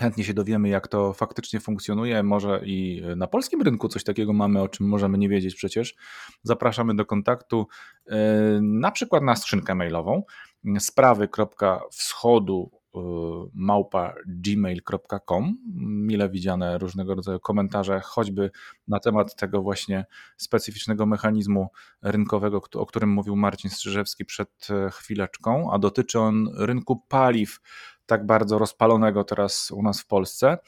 [0.00, 2.22] Chętnie się dowiemy, jak to faktycznie funkcjonuje.
[2.22, 5.94] Może i na polskim rynku coś takiego mamy, o czym możemy nie wiedzieć przecież.
[6.42, 7.66] Zapraszamy do kontaktu
[8.06, 8.16] e,
[8.62, 10.22] na przykład na skrzynkę mailową
[10.78, 12.98] sprawy.wschodu e,
[13.54, 15.58] małpa gmail.com.
[15.76, 18.50] Mile widziane różnego rodzaju komentarze, choćby
[18.88, 21.68] na temat tego właśnie specyficznego mechanizmu
[22.02, 27.60] rynkowego, o którym mówił Marcin Strzyżewski przed e, chwileczką, a dotyczy on rynku paliw
[28.06, 30.58] tak bardzo rozpalonego teraz u nas w Polsce,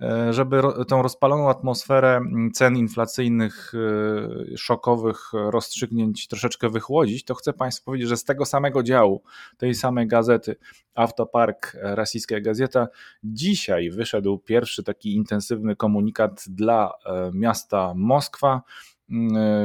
[0.00, 2.20] e, żeby tą rozpaloną atmosferę
[2.54, 8.82] cen inflacyjnych, e, szokowych rozstrzygnięć troszeczkę wychłodzić, to chcę Państwu powiedzieć, że z tego samego
[8.82, 9.22] działu,
[9.56, 10.56] tej samej gazety
[10.94, 12.88] Autopark, rosyjska gazeta,
[13.24, 18.62] dzisiaj wyszedł pierwszy taki intensywny komunikat dla e, miasta Moskwa,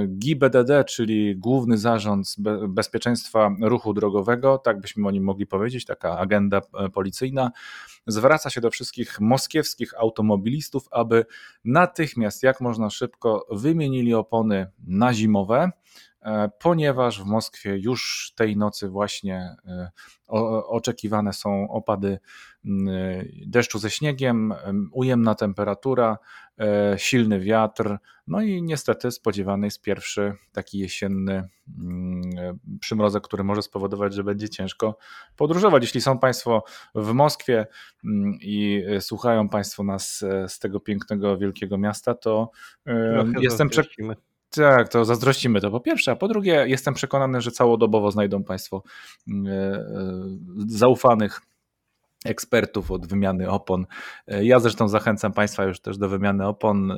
[0.08, 2.36] GIBDD, czyli Główny Zarząd
[2.68, 7.52] Bezpieczeństwa Ruchu Drogowego, tak byśmy o nim mogli powiedzieć, taka agenda e, policyjna,
[8.08, 11.26] zwraca się do wszystkich moskiewskich automobilistów, aby
[11.66, 15.72] natychmiast, jak można szybko, wymienili opony na zimowe, e,
[16.60, 19.90] ponieważ w Moskwie już tej nocy właśnie e,
[20.68, 22.20] oczekiwane są opady
[23.48, 24.54] deszczu ze śniegiem,
[24.92, 26.18] ujemna temperatura,
[26.60, 27.98] e, silny wiatr,
[28.28, 31.50] no i niestety spodziewany jest pierwszy taki jesienny
[32.80, 34.98] przymrozek, który może spowodować, że będzie ciężko
[35.36, 35.84] podróżować.
[35.84, 36.64] Jeśli są Państwo
[36.96, 37.68] w Moskwie
[38.42, 42.52] i słuchają Państwo nas e, z tego pięknego, wielkiego miasta, to
[42.84, 44.29] Trochę jestem przekonany.
[44.50, 48.84] Tak, to zazdrościmy to po pierwsze, a po drugie jestem przekonany, że całodobowo znajdą Państwo
[49.28, 49.86] e,
[50.68, 51.42] zaufanych
[52.26, 53.86] ekspertów od wymiany opon.
[54.28, 56.94] Ja zresztą zachęcam Państwa już też do wymiany opon.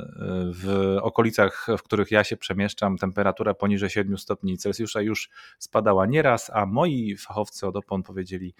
[0.53, 5.29] W okolicach, w których ja się przemieszczam, temperatura poniżej 7 stopni Celsjusza już
[5.59, 8.53] spadała nieraz, a moi fachowcy od opon powiedzieli,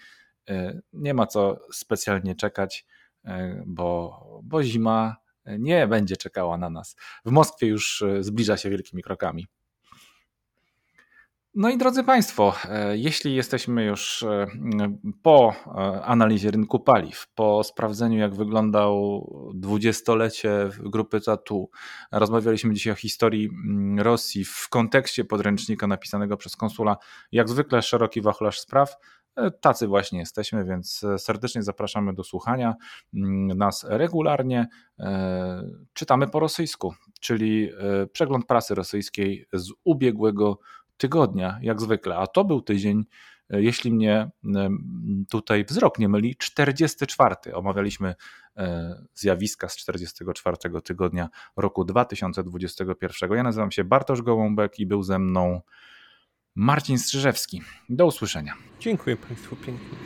[0.48, 2.86] e, nie ma co specjalnie czekać,
[3.24, 5.16] e, bo, bo zima
[5.46, 6.96] nie będzie czekała na nas.
[7.24, 9.46] W Moskwie już e, zbliża się wielkimi krokami.
[11.54, 14.46] No i drodzy Państwo, e, jeśli jesteśmy już e,
[15.22, 15.54] po
[16.02, 21.70] analizie rynku paliw, po sprawdzeniu jak wyglądał dwudziestolecie grupy Tatu,
[22.12, 26.96] rozmawialiśmy dzisiaj o historii mm, Rosji w kontekście podręcznika napisanego przez konsula,
[27.32, 28.96] jak zwykle szeroki wachlarz spraw,
[29.60, 32.74] Tacy właśnie jesteśmy, więc serdecznie zapraszamy do słuchania
[33.14, 34.68] mm, nas regularnie.
[35.92, 37.70] Czytamy po rosyjsku, czyli
[38.12, 40.58] przegląd prasy rosyjskiej z ubiegłego
[41.02, 43.04] tygodnia, jak zwykle, a to był tydzień,
[43.50, 44.68] e, jeśli mnie e,
[45.30, 47.36] tutaj wzrok nie myli, 44.
[47.54, 48.14] Omawialiśmy
[48.56, 53.32] e, zjawiska z 44 tygodnia roku 2021.
[53.32, 55.60] Ja nazywam się Bartosz Gołąbek i był ze mną
[56.56, 57.62] Marcin Strzyżewski.
[57.88, 58.54] Do usłyszenia.
[58.80, 59.98] Dziękuję Państwu pięknie.